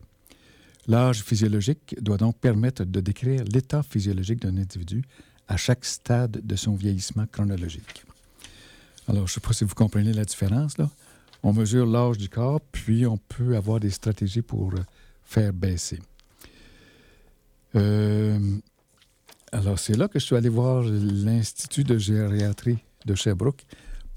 L'âge 0.88 1.21
physiologique 1.21 1.95
doit 2.01 2.17
donc 2.17 2.38
permettre 2.39 2.85
de 2.85 3.01
décrire 3.01 3.43
l'état 3.43 3.83
physiologique 3.83 4.41
d'un 4.41 4.55
individu 4.57 5.03
à 5.47 5.58
chaque 5.58 5.86
stade 5.86 6.41
de 6.43 6.55
son 6.55 6.75
vieillissement 6.75 7.25
chronologique. 7.31 8.05
Alors, 9.08 9.27
je 9.27 9.31
ne 9.31 9.36
sais 9.36 9.39
pas 9.39 9.53
si 9.53 9.63
vous 9.63 9.75
comprenez 9.75 10.13
la 10.13 10.25
différence, 10.25 10.77
là. 10.77 10.89
On 11.43 11.53
mesure 11.53 11.86
l'âge 11.86 12.17
du 12.17 12.27
corps, 12.27 12.60
puis 12.71 13.05
on 13.05 13.17
peut 13.17 13.55
avoir 13.55 13.79
des 13.79 13.91
stratégies 13.91 14.41
pour 14.41 14.73
euh, 14.73 14.79
faire 15.23 15.53
baisser. 15.53 15.99
Euh, 17.75 18.39
alors, 19.51 19.77
c'est 19.77 19.95
là 19.95 20.08
que 20.08 20.17
je 20.17 20.25
suis 20.25 20.36
allé 20.36 20.49
voir 20.49 20.84
l'Institut 20.84 21.84
de 21.84 21.99
gériatrie 21.99 22.79
de 23.05 23.13
Sherbrooke 23.13 23.63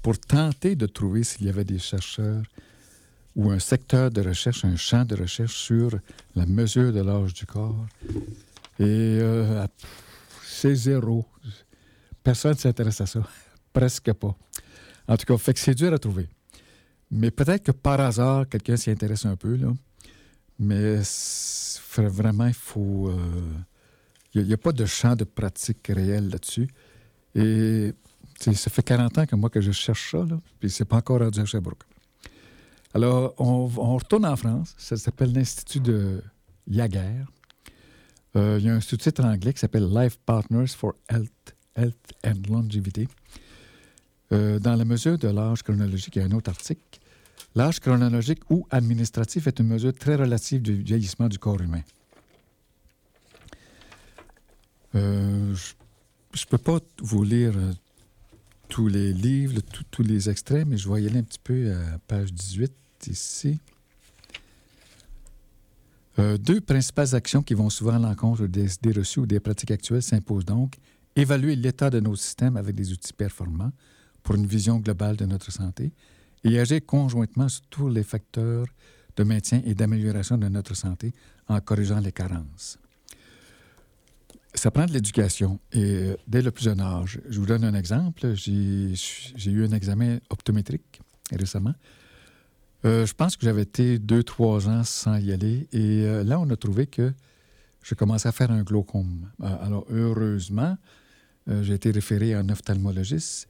pour 0.01 0.17
tenter 0.17 0.75
de 0.75 0.87
trouver 0.87 1.23
s'il 1.23 1.45
y 1.45 1.49
avait 1.49 1.65
des 1.65 1.77
chercheurs 1.77 2.41
ou 3.35 3.51
un 3.51 3.59
secteur 3.59 4.09
de 4.09 4.21
recherche, 4.21 4.65
un 4.65 4.75
champ 4.75 5.05
de 5.05 5.15
recherche 5.15 5.55
sur 5.55 5.91
la 6.35 6.45
mesure 6.45 6.91
de 6.91 7.01
l'âge 7.01 7.33
du 7.33 7.45
corps. 7.45 7.85
Et 8.79 9.19
euh, 9.21 9.65
c'est 10.59 10.75
zéro. 10.75 11.25
Personne 12.23 12.51
ne 12.51 12.57
s'intéresse 12.57 13.01
à 13.01 13.05
ça. 13.05 13.21
Presque 13.73 14.11
pas. 14.13 14.35
En 15.07 15.17
tout 15.17 15.25
cas, 15.25 15.37
fait 15.37 15.53
que 15.53 15.59
c'est 15.59 15.75
dur 15.75 15.93
à 15.93 15.97
trouver. 15.97 16.27
Mais 17.11 17.31
peut-être 17.31 17.63
que 17.63 17.71
par 17.71 17.99
hasard, 17.99 18.47
quelqu'un 18.47 18.75
s'y 18.75 18.91
intéresse 18.91 19.25
un 19.25 19.35
peu, 19.35 19.55
là. 19.55 19.73
Mais 20.59 20.99
vraiment, 21.97 22.47
il 22.47 22.53
faut. 22.53 23.11
Il 24.33 24.43
n'y 24.43 24.53
a, 24.53 24.57
pas 24.57 24.71
de 24.71 24.85
champ 24.85 25.15
de 25.15 25.23
pratique 25.23 25.87
réel 25.87 26.29
là-dessus. 26.29 26.67
Et 27.33 27.93
ça 28.39 28.69
fait 28.69 28.83
40 28.83 29.17
ans 29.17 29.25
que 29.25 29.35
moi 29.35 29.49
que 29.49 29.61
je 29.61 29.71
cherche 29.71 30.11
ça, 30.11 30.19
là, 30.19 30.39
puis 30.59 30.69
c'est 30.69 30.85
pas 30.85 30.97
encore 30.97 31.19
rendu 31.19 31.39
à 31.39 31.45
Sherbrooke. 31.45 31.83
Alors, 32.93 33.33
on, 33.37 33.71
on 33.77 33.95
retourne 33.95 34.25
en 34.25 34.35
France. 34.35 34.75
Ça 34.77 34.97
s'appelle 34.97 35.33
l'Institut 35.33 35.79
de 35.79 36.21
Euh, 38.35 38.57
il 38.59 38.65
y 38.65 38.69
a 38.69 38.75
un 38.75 38.81
sous-titre 38.81 39.23
anglais 39.23 39.53
qui 39.53 39.59
s'appelle 39.59 39.87
Life 39.89 40.17
Partners 40.25 40.67
for 40.67 40.95
Health, 41.09 41.55
Health 41.75 42.13
and 42.25 42.41
Longevity. 42.49 43.07
Euh, 44.31 44.59
dans 44.59 44.75
la 44.75 44.85
mesure 44.85 45.17
de 45.17 45.27
l'âge 45.27 45.63
chronologique, 45.63 46.15
il 46.15 46.19
y 46.19 46.21
a 46.21 46.25
un 46.25 46.31
autre 46.31 46.49
article. 46.49 46.81
L'âge 47.55 47.79
chronologique 47.79 48.41
ou 48.51 48.67
administratif 48.69 49.47
est 49.47 49.59
une 49.59 49.67
mesure 49.67 49.93
très 49.93 50.15
relative 50.15 50.61
du 50.61 50.75
vieillissement 50.75 51.27
du 51.27 51.39
corps 51.39 51.59
humain. 51.59 51.81
Euh, 54.93 55.55
je 56.33 56.43
ne 56.45 56.49
peux 56.49 56.57
pas 56.59 56.79
vous 56.99 57.23
lire 57.23 57.53
tous 58.67 58.87
les 58.87 59.13
livres, 59.13 59.61
tous 59.89 60.03
les 60.03 60.29
extraits, 60.29 60.67
mais 60.67 60.77
je 60.77 60.87
vais 60.87 61.01
y 61.01 61.07
aller 61.07 61.19
un 61.19 61.23
petit 61.23 61.39
peu 61.43 61.73
à 61.73 61.97
page 62.07 62.31
18 62.31 62.71
ici. 63.07 63.59
Euh, 66.19 66.37
deux 66.37 66.59
principales 66.59 67.15
actions 67.15 67.41
qui 67.41 67.53
vont 67.53 67.69
souvent 67.69 67.93
à 67.93 67.99
l'encontre 67.99 68.45
des 68.45 68.75
idées 68.75 68.91
reçues 68.91 69.21
ou 69.21 69.25
des 69.25 69.39
pratiques 69.39 69.71
actuelles 69.71 70.03
s'imposent 70.03 70.43
donc. 70.43 70.75
Évaluer 71.15 71.55
l'état 71.55 71.89
de 71.89 72.01
nos 72.01 72.15
systèmes 72.15 72.57
avec 72.57 72.75
des 72.75 72.91
outils 72.91 73.13
performants 73.13 73.71
pour 74.21 74.35
une 74.35 74.45
vision 74.45 74.77
globale 74.79 75.15
de 75.15 75.25
notre 75.25 75.49
santé 75.51 75.93
et 76.43 76.59
agir 76.59 76.81
conjointement 76.85 77.47
sur 77.47 77.61
tous 77.69 77.87
les 77.87 78.03
facteurs 78.03 78.65
de 79.15 79.23
maintien 79.23 79.61
et 79.65 79.73
d'amélioration 79.73 80.37
de 80.37 80.49
notre 80.49 80.75
santé 80.75 81.13
en 81.47 81.61
corrigeant 81.61 81.99
les 81.99 82.11
carences. 82.11 82.77
Ça 84.53 84.71
prend 84.71 84.85
de 84.85 84.91
l'éducation 84.91 85.59
et 85.71 85.83
euh, 85.83 86.17
dès 86.27 86.41
le 86.41 86.51
plus 86.51 86.65
jeune 86.65 86.81
âge. 86.81 87.21
Je 87.29 87.39
vous 87.39 87.45
donne 87.45 87.63
un 87.63 87.75
exemple. 87.75 88.33
J'ai 88.33 88.93
j'ai 88.93 89.51
eu 89.51 89.63
un 89.63 89.71
examen 89.71 90.17
optométrique 90.29 91.01
récemment. 91.31 91.75
Euh, 92.85 93.05
je 93.05 93.13
pense 93.13 93.35
que 93.35 93.45
j'avais 93.45 93.63
été 93.63 93.99
deux, 93.99 94.23
trois 94.23 94.69
ans 94.69 94.83
sans 94.83 95.17
y 95.17 95.31
aller. 95.31 95.67
Et 95.71 96.03
euh, 96.05 96.23
là, 96.23 96.39
on 96.39 96.49
a 96.49 96.55
trouvé 96.55 96.87
que 96.87 97.13
je 97.81 97.95
commençais 97.95 98.29
à 98.29 98.31
faire 98.31 98.51
un 98.51 98.63
glaucome. 98.63 99.29
Euh, 99.41 99.57
alors, 99.61 99.85
heureusement, 99.89 100.77
j'ai 101.61 101.73
été 101.73 101.89
référé 101.89 102.35
à 102.35 102.39
un 102.39 102.49
ophtalmologiste 102.49 103.47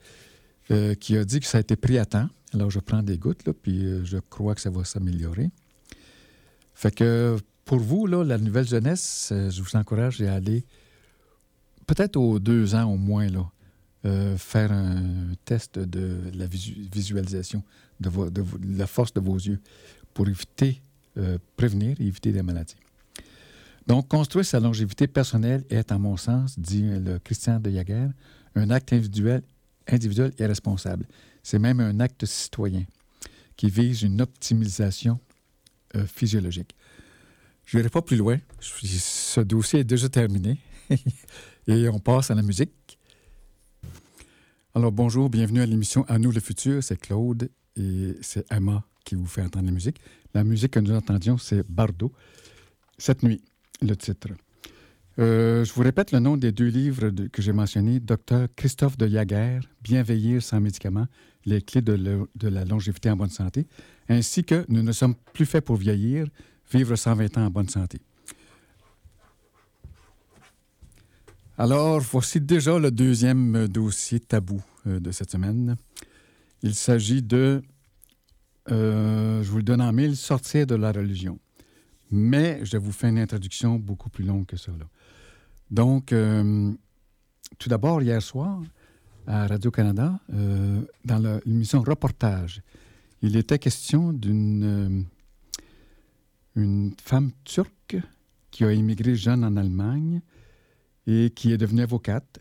qui 1.01 1.17
a 1.17 1.25
dit 1.25 1.41
que 1.41 1.45
ça 1.45 1.57
a 1.57 1.61
été 1.61 1.75
pris 1.75 1.97
à 1.97 2.05
temps. 2.05 2.29
Alors, 2.53 2.69
je 2.69 2.79
prends 2.79 3.03
des 3.03 3.17
gouttes, 3.17 3.45
là, 3.45 3.51
puis 3.51 4.05
je 4.05 4.19
crois 4.29 4.55
que 4.55 4.61
ça 4.61 4.69
va 4.69 4.85
s'améliorer. 4.85 5.49
Fait 6.75 6.95
que 6.95 7.35
pour 7.65 7.79
vous, 7.79 8.07
là, 8.07 8.23
la 8.23 8.37
nouvelle 8.37 8.65
jeunesse, 8.65 9.33
je 9.33 9.61
vous 9.61 9.75
encourage 9.75 10.21
à 10.21 10.33
aller 10.33 10.63
peut-être 11.87 12.15
aux 12.15 12.39
deux 12.39 12.73
ans 12.73 12.85
au 12.85 12.95
moins, 12.95 13.27
là, 13.27 13.51
euh, 14.05 14.37
faire 14.37 14.71
un 14.71 15.33
test 15.45 15.77
de 15.77 16.17
la 16.33 16.47
visu- 16.47 16.87
visualisation, 16.91 17.63
de, 17.99 18.09
la 18.77 18.87
force 18.87 19.13
de 19.13 19.19
vos 19.19 19.35
yeux, 19.35 19.59
pour 20.13 20.27
éviter, 20.27 20.81
euh, 21.17 21.37
prévenir 21.57 21.99
et 21.99 22.05
éviter 22.05 22.31
des 22.31 22.41
maladies. 22.41 22.77
Donc, 23.87 24.07
construire 24.07 24.45
sa 24.45 24.59
longévité 24.59 25.07
personnelle 25.07 25.65
est, 25.69 25.91
à 25.91 25.97
mon 25.97 26.15
sens, 26.15 26.59
dit 26.59 26.83
le 26.83 27.19
Christian 27.19 27.59
de 27.59 27.71
Jaguer, 27.71 28.07
un 28.55 28.69
acte 28.69 28.93
individuel, 28.93 29.43
et 30.37 30.45
responsable. 30.45 31.07
C'est 31.41 31.57
même 31.59 31.79
un 31.79 31.99
acte 31.99 32.25
citoyen 32.25 32.85
qui 33.55 33.69
vise 33.69 34.03
une 34.03 34.21
optimisation 34.21 35.19
euh, 35.95 36.05
physiologique. 36.05 36.75
Je 37.65 37.77
n'irai 37.77 37.89
pas 37.89 38.01
plus 38.01 38.17
loin. 38.17 38.37
Ce 38.59 39.41
dossier 39.41 39.79
est 39.79 39.83
déjà 39.83 40.07
terminé. 40.09 40.59
et 41.67 41.89
on 41.89 41.99
passe 41.99 42.31
à 42.31 42.35
la 42.35 42.41
musique. 42.41 42.71
Alors 44.75 44.91
bonjour, 44.91 45.31
bienvenue 45.31 45.61
à 45.61 45.65
l'émission 45.65 46.05
À 46.07 46.19
nous 46.19 46.31
le 46.31 46.39
futur. 46.39 46.83
C'est 46.83 46.99
Claude 46.99 47.49
et 47.75 48.15
c'est 48.21 48.45
Emma 48.51 48.83
qui 49.03 49.15
vous 49.15 49.25
fait 49.25 49.41
entendre 49.41 49.65
la 49.65 49.71
musique. 49.71 49.99
La 50.35 50.43
musique 50.43 50.73
que 50.73 50.79
nous 50.79 50.93
entendions, 50.93 51.39
c'est 51.39 51.67
Bardo. 51.67 52.13
Cette 52.99 53.23
nuit, 53.23 53.41
le 53.81 53.95
titre. 53.95 54.27
Euh, 55.17 55.65
je 55.65 55.73
vous 55.73 55.81
répète 55.81 56.11
le 56.11 56.19
nom 56.19 56.37
des 56.37 56.51
deux 56.51 56.67
livres 56.67 57.09
que 57.31 57.41
j'ai 57.41 57.51
mentionnés. 57.51 57.99
Docteur 57.99 58.47
Christophe 58.55 58.95
de 58.95 59.07
Jaguer, 59.07 59.59
Bien 59.81 60.03
vieillir 60.03 60.43
sans 60.43 60.61
médicaments, 60.61 61.07
les 61.45 61.63
clés 61.63 61.81
de, 61.81 62.27
de 62.35 62.47
la 62.47 62.63
longévité 62.63 63.09
en 63.09 63.15
bonne 63.15 63.31
santé, 63.31 63.65
ainsi 64.07 64.43
que 64.43 64.65
Nous 64.69 64.83
ne 64.83 64.91
sommes 64.91 65.15
plus 65.33 65.47
faits 65.47 65.65
pour 65.65 65.77
vieillir, 65.77 66.27
vivre 66.71 66.95
120 66.95 67.39
ans 67.39 67.45
en 67.47 67.49
bonne 67.49 67.69
santé. 67.69 68.01
Alors, 71.61 71.99
voici 71.99 72.39
déjà 72.39 72.79
le 72.79 72.89
deuxième 72.89 73.53
euh, 73.53 73.67
dossier 73.67 74.21
tabou 74.21 74.61
euh, 74.87 75.01
de 75.01 75.11
cette 75.11 75.29
semaine. 75.29 75.75
Il 76.63 76.73
s'agit 76.73 77.21
de, 77.21 77.61
euh, 78.71 79.43
je 79.43 79.51
vous 79.51 79.57
le 79.57 79.63
donne 79.63 79.81
en 79.81 79.91
mille, 79.91 80.15
sortir 80.15 80.65
de 80.65 80.75
la 80.75 80.93
religion. 80.93 81.37
Mais 82.11 82.61
je 82.63 82.77
vous 82.77 82.93
fais 82.93 83.09
une 83.09 83.19
introduction 83.19 83.77
beaucoup 83.77 84.09
plus 84.09 84.23
longue 84.23 84.45
que 84.45 84.55
là. 84.55 84.85
Donc, 85.69 86.13
tout 87.57 87.69
d'abord, 87.69 88.01
hier 88.01 88.21
soir, 88.21 88.61
à 89.27 89.45
Radio-Canada, 89.45 90.17
euh, 90.33 90.81
dans 91.03 91.41
l'émission 91.45 91.81
Reportage, 91.81 92.61
il 93.21 93.35
était 93.35 93.59
question 93.59 94.13
d'une 94.13 95.05
une 96.55 96.93
femme 97.03 97.31
turque 97.43 97.97
qui 98.49 98.63
a 98.63 98.71
immigré 98.71 99.15
jeune 99.15 99.43
en 99.43 99.57
Allemagne 99.57 100.21
et 101.09 101.31
qui 101.31 101.51
est 101.51 101.57
devenue 101.57 101.81
avocate 101.81 102.39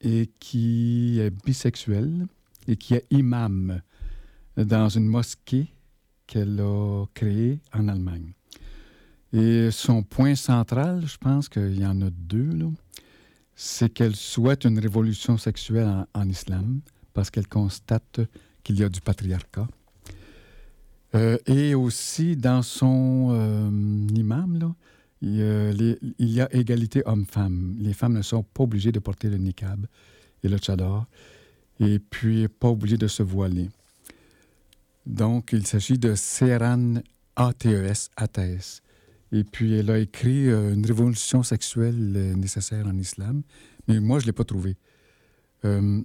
et 0.00 0.30
qui 0.40 1.20
est 1.20 1.30
bisexuelle 1.44 2.26
et 2.66 2.76
qui 2.76 2.94
est 2.94 3.06
imam 3.10 3.80
dans 4.56 4.88
une 4.88 5.06
mosquée 5.06 5.72
qu'elle 6.26 6.60
a 6.60 7.04
créée 7.14 7.60
en 7.72 7.86
Allemagne. 7.86 8.32
Et 9.32 9.70
son 9.70 10.02
point 10.02 10.34
central, 10.34 11.06
je 11.06 11.16
pense 11.18 11.48
qu'il 11.48 11.78
y 11.78 11.86
en 11.86 12.02
a 12.02 12.10
deux, 12.10 12.50
c'est 13.54 13.90
qu'elle 13.90 14.16
souhaite 14.16 14.64
une 14.64 14.78
révolution 14.80 15.38
sexuelle 15.38 15.86
en, 15.86 16.06
en 16.20 16.28
islam 16.28 16.80
parce 17.12 17.30
qu'elle 17.30 17.46
constate 17.46 18.20
qu'il 18.64 18.80
y 18.80 18.82
a 18.82 18.88
du 18.88 19.00
patriarcat. 19.00 19.68
Euh, 21.14 21.38
et 21.46 21.74
aussi, 21.74 22.36
dans 22.36 22.62
son 22.62 23.28
euh, 23.30 23.70
imam, 24.14 24.58
là, 24.58 24.74
il 25.22 25.98
y, 26.18 26.40
a 26.40 26.54
égalité 26.54 27.02
homme-femme. 27.04 27.76
Les 27.78 27.92
femmes 27.92 28.14
ne 28.14 28.22
sont 28.22 28.42
pas 28.42 28.64
obligées 28.64 28.92
de 28.92 28.98
porter 28.98 29.28
le 29.28 29.36
niqab 29.36 29.86
et 30.42 30.48
le 30.48 30.56
tchador, 30.58 31.06
et 31.78 31.98
puis 31.98 32.48
pas 32.48 32.68
obligées 32.68 32.96
de 32.96 33.08
se 33.08 33.22
voiler. 33.22 33.68
Donc, 35.06 35.50
il 35.52 35.66
s'agit 35.66 35.98
de 35.98 36.14
Seran 36.14 36.96
ATES, 37.36 38.10
ATS. 38.16 38.82
Et 39.32 39.44
puis, 39.44 39.74
elle 39.74 39.90
a 39.90 39.98
écrit 39.98 40.48
euh, 40.48 40.74
Une 40.74 40.84
révolution 40.84 41.42
sexuelle 41.42 42.12
euh, 42.16 42.34
nécessaire 42.34 42.86
en 42.86 42.96
islam, 42.96 43.42
mais 43.88 44.00
moi, 44.00 44.18
je 44.18 44.24
ne 44.24 44.26
l'ai 44.28 44.32
pas 44.32 44.44
trouvé. 44.44 44.76
Euh, 45.64 46.02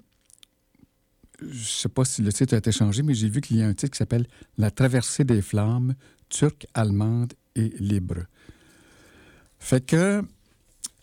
je 1.41 1.45
ne 1.45 1.53
sais 1.53 1.89
pas 1.89 2.05
si 2.05 2.21
le 2.21 2.31
titre 2.31 2.53
a 2.53 2.57
été 2.57 2.71
changé, 2.71 3.03
mais 3.03 3.13
j'ai 3.13 3.29
vu 3.29 3.41
qu'il 3.41 3.57
y 3.57 3.63
a 3.63 3.67
un 3.67 3.73
titre 3.73 3.91
qui 3.91 3.97
s'appelle 3.97 4.27
La 4.57 4.71
traversée 4.71 5.23
des 5.23 5.41
flammes, 5.41 5.95
turque, 6.29 6.67
allemande 6.73 7.33
et 7.55 7.69
libre. 7.79 8.25
Fait 9.65 9.83
que 9.83 10.21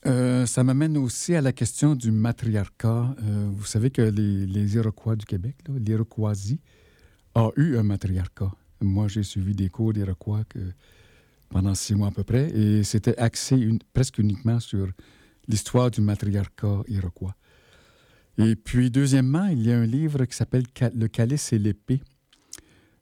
euh, 0.06 0.46
ça 0.46 0.62
m'amène 0.62 0.96
aussi 0.96 1.34
à 1.34 1.40
la 1.40 1.52
question 1.52 1.96
du 1.96 2.12
matriarcat. 2.12 3.12
Euh, 3.20 3.48
vous 3.50 3.64
savez 3.64 3.90
que 3.90 4.02
les, 4.02 4.76
Iroquois 4.76 5.16
du 5.16 5.26
Québec, 5.26 5.56
l'Iroquoisie, 5.68 6.60
a 7.34 7.50
eu 7.56 7.76
un 7.76 7.82
matriarcat. 7.82 8.52
Moi, 8.80 9.08
j'ai 9.08 9.24
suivi 9.24 9.56
des 9.56 9.68
cours 9.68 9.92
d'Iroquois 9.92 10.44
pendant 11.48 11.74
six 11.74 11.96
mois 11.96 12.06
à 12.06 12.10
peu 12.12 12.22
près, 12.22 12.50
et 12.56 12.84
c'était 12.84 13.18
axé 13.18 13.56
une- 13.56 13.80
presque 13.92 14.18
uniquement 14.18 14.60
sur 14.60 14.86
l'histoire 15.48 15.90
du 15.90 16.00
matriarcat 16.00 16.82
iroquois. 16.86 17.34
Et 18.38 18.54
puis, 18.54 18.92
deuxièmement, 18.92 19.46
il 19.46 19.66
y 19.66 19.72
a 19.72 19.76
un 19.76 19.86
livre 19.86 20.24
qui 20.24 20.36
s'appelle 20.36 20.66
Le 20.94 21.08
calice 21.08 21.52
et 21.52 21.58
l'épée, 21.58 22.00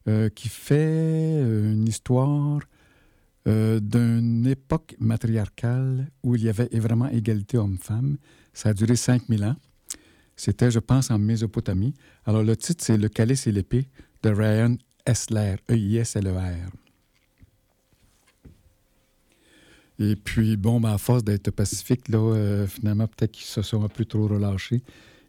euh, 0.07 0.27
qui 0.29 0.49
fait 0.49 1.39
une 1.43 1.87
histoire 1.87 2.61
euh, 3.47 3.79
d'une 3.79 4.45
époque 4.47 4.95
matriarcale 4.99 6.09
où 6.23 6.35
il 6.35 6.43
y 6.43 6.49
avait 6.49 6.69
vraiment 6.73 7.07
égalité 7.09 7.57
homme-femme. 7.57 8.17
Ça 8.53 8.69
a 8.69 8.73
duré 8.73 8.95
5000 8.95 9.43
ans. 9.43 9.55
C'était, 10.35 10.71
je 10.71 10.79
pense, 10.79 11.11
en 11.11 11.19
Mésopotamie. 11.19 11.93
Alors, 12.25 12.43
le 12.43 12.55
titre, 12.55 12.83
c'est 12.83 12.97
Le 12.97 13.09
calice 13.09 13.47
et 13.47 13.51
l'épée 13.51 13.87
de 14.23 14.29
Ryan 14.29 14.75
Esler, 15.05 15.55
E-I-S-L-E-R. 15.69 16.71
Et 19.99 20.15
puis, 20.15 20.57
bon, 20.57 20.79
ben, 20.79 20.93
à 20.93 20.97
force 20.97 21.23
d'être 21.23 21.51
pacifique, 21.51 22.07
là, 22.09 22.17
euh, 22.17 22.65
finalement, 22.67 23.07
peut-être 23.07 23.31
qu'ils 23.31 23.45
se 23.45 23.61
sont 23.61 23.83
un 23.83 23.87
peu 23.89 24.05
trop 24.05 24.27
relâchés. 24.27 24.81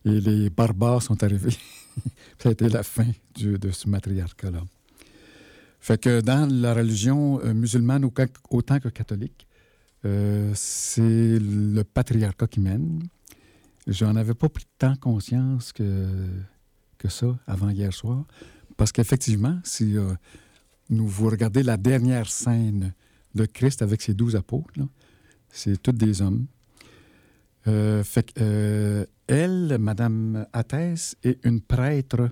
Et 0.05 0.20
les 0.20 0.51
barbares 0.51 1.03
sont 1.03 1.22
arrivés. 1.22 1.57
ça 2.38 2.48
a 2.48 2.53
été 2.53 2.68
la 2.68 2.83
fin 2.83 3.07
du- 3.35 3.59
de 3.59 3.70
ce 3.70 3.88
matriarcat-là. 3.88 4.62
Fait 5.83 5.99
que 6.01 6.21
dans 6.21 6.49
la 6.49 6.75
religion 6.75 7.40
euh, 7.40 7.53
musulmane 7.53 8.09
autant, 8.51 8.79
que 8.79 8.88
catholique, 8.88 9.49
euh, 10.05 10.53
c'est 10.55 11.40
le 11.40 11.83
patriarcat 11.83 12.47
qui 12.47 12.61
mène. 12.61 13.03
J'en 13.88 14.14
avais 14.14 14.35
pas 14.35 14.49
pris 14.49 14.64
tant 14.79 14.95
conscience 14.95 15.73
que, 15.73 16.07
que 16.99 17.09
ça 17.09 17.37
avant 17.49 17.68
hier 17.68 17.92
soir. 17.92 18.25
Parce 18.77 18.92
qu'effectivement, 18.92 19.59
si 19.64 19.99
euh, 19.99 20.14
nous 20.88 21.09
vous 21.09 21.29
regardez 21.29 21.64
la 21.64 21.77
dernière 21.77 22.31
scène 22.31 22.95
de 23.35 23.45
Christ 23.45 23.83
avec 23.83 24.03
ses 24.03 24.14
douze 24.14 24.37
apôtres, 24.37 24.79
c'est 25.51 25.83
tous 25.83 25.90
des 25.90 26.23
hommes. 26.23 26.47
Fait 27.64 28.33
elle, 29.27 29.79
Madame 29.81 30.47
Athès, 30.53 31.16
est 31.25 31.45
une 31.45 31.61
prêtre 31.61 32.31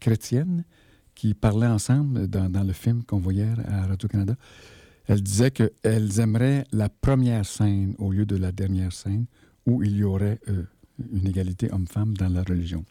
chrétienne 0.00 0.64
qui 1.14 1.34
parlaient 1.34 1.66
ensemble 1.66 2.26
dans, 2.28 2.66
le 2.66 2.72
film 2.72 3.02
qu'on 3.04 3.18
voyait 3.18 3.48
à 3.66 3.86
Radio-Canada. 3.86 4.36
Elles 5.06 5.22
disaient 5.22 5.50
qu'elles 5.50 6.20
aimeraient 6.20 6.64
la 6.72 6.88
première 6.88 7.44
scène 7.44 7.94
au 7.98 8.12
lieu 8.12 8.24
de 8.26 8.36
la 8.36 8.52
dernière 8.52 8.92
scène 8.92 9.26
où 9.66 9.82
il 9.82 9.96
y 9.96 10.04
aurait 10.04 10.38
euh, 10.48 10.64
une 11.12 11.26
égalité 11.26 11.72
homme-femme 11.72 12.16
dans 12.16 12.28
la 12.28 12.42
religion. 12.42 12.84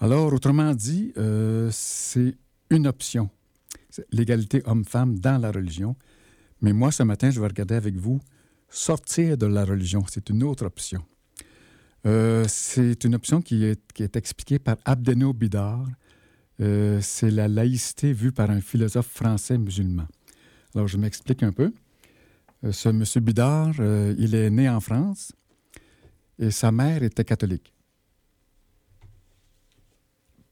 Alors, 0.00 0.32
autrement 0.32 0.74
dit, 0.74 1.12
euh, 1.16 1.68
c'est 1.72 2.36
une 2.70 2.86
option, 2.86 3.30
l'égalité 4.10 4.62
homme-femme 4.66 5.18
dans 5.18 5.40
la 5.40 5.50
religion. 5.50 5.96
Mais 6.60 6.72
moi, 6.72 6.90
ce 6.90 7.02
matin, 7.02 7.30
je 7.30 7.40
vais 7.40 7.46
regarder 7.46 7.74
avec 7.74 7.96
vous 7.96 8.20
sortir 8.68 9.38
de 9.38 9.46
la 9.46 9.64
religion. 9.64 10.04
C'est 10.08 10.30
une 10.30 10.42
autre 10.42 10.66
option. 10.66 11.02
Euh, 12.06 12.44
c'est 12.48 13.04
une 13.04 13.14
option 13.14 13.40
qui 13.40 13.64
est, 13.64 13.80
qui 13.92 14.02
est 14.02 14.16
expliquée 14.16 14.58
par 14.58 14.76
Abdeno 14.84 15.32
Bidar. 15.32 15.86
Euh, 16.60 17.00
c'est 17.00 17.30
la 17.30 17.48
laïcité 17.48 18.12
vue 18.12 18.32
par 18.32 18.50
un 18.50 18.60
philosophe 18.60 19.08
français 19.08 19.58
musulman. 19.58 20.06
Alors, 20.74 20.88
je 20.88 20.98
m'explique 20.98 21.42
un 21.42 21.52
peu. 21.52 21.72
Euh, 22.64 22.72
ce 22.72 22.88
monsieur 22.88 23.20
Bidar, 23.20 23.72
euh, 23.80 24.14
il 24.18 24.34
est 24.34 24.50
né 24.50 24.68
en 24.68 24.80
France 24.80 25.32
et 26.38 26.50
sa 26.50 26.70
mère 26.70 27.02
était 27.02 27.24
catholique. 27.24 27.72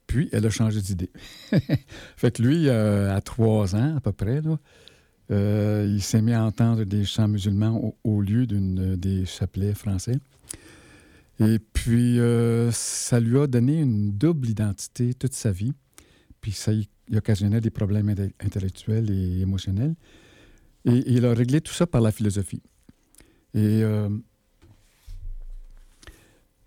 Puis, 0.06 0.28
elle 0.32 0.44
a 0.44 0.50
changé 0.50 0.80
d'idée. 0.80 1.10
fait 2.16 2.36
que 2.36 2.42
lui, 2.42 2.68
à 2.68 3.20
trois 3.22 3.74
ans 3.74 3.96
à 3.96 4.00
peu 4.00 4.12
près, 4.12 4.42
il 5.30 6.02
s'est 6.02 6.20
mis 6.20 6.34
à 6.34 6.44
entendre 6.44 6.84
des 6.84 7.04
chants 7.04 7.28
musulmans 7.28 7.94
au, 8.04 8.20
lieu 8.20 8.46
d'une 8.46 8.96
des 8.96 9.24
chapelets 9.24 9.72
français. 9.72 10.18
Et 11.40 11.58
puis, 11.58 12.18
ça 12.72 13.20
lui 13.20 13.38
a 13.38 13.46
donné 13.46 13.80
une 13.80 14.12
double 14.12 14.50
identité 14.50 15.14
toute 15.14 15.32
sa 15.32 15.50
vie. 15.50 15.72
Puis, 16.42 16.52
ça 16.52 16.72
y 16.72 16.86
occasionnait 17.16 17.62
des 17.62 17.70
problèmes 17.70 18.10
inte- 18.10 18.32
intellectuels 18.40 19.10
et 19.10 19.40
émotionnels. 19.40 19.94
Et, 20.84 21.02
il 21.06 21.24
a 21.24 21.32
réglé 21.32 21.62
tout 21.62 21.72
ça 21.72 21.86
par 21.86 22.02
la 22.02 22.12
philosophie. 22.12 22.62
Et 23.54 23.82
euh, 23.82 24.10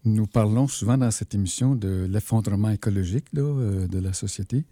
nous 0.06 0.28
parlons 0.28 0.68
souvent 0.68 0.98
dans 0.98 1.12
cette 1.12 1.36
émission 1.36 1.76
de 1.76 2.08
l'effondrement 2.10 2.70
écologique 2.70 3.26
là, 3.34 3.42
euh, 3.42 3.88
de 3.88 4.00
la 4.00 4.14
société. 4.14 4.66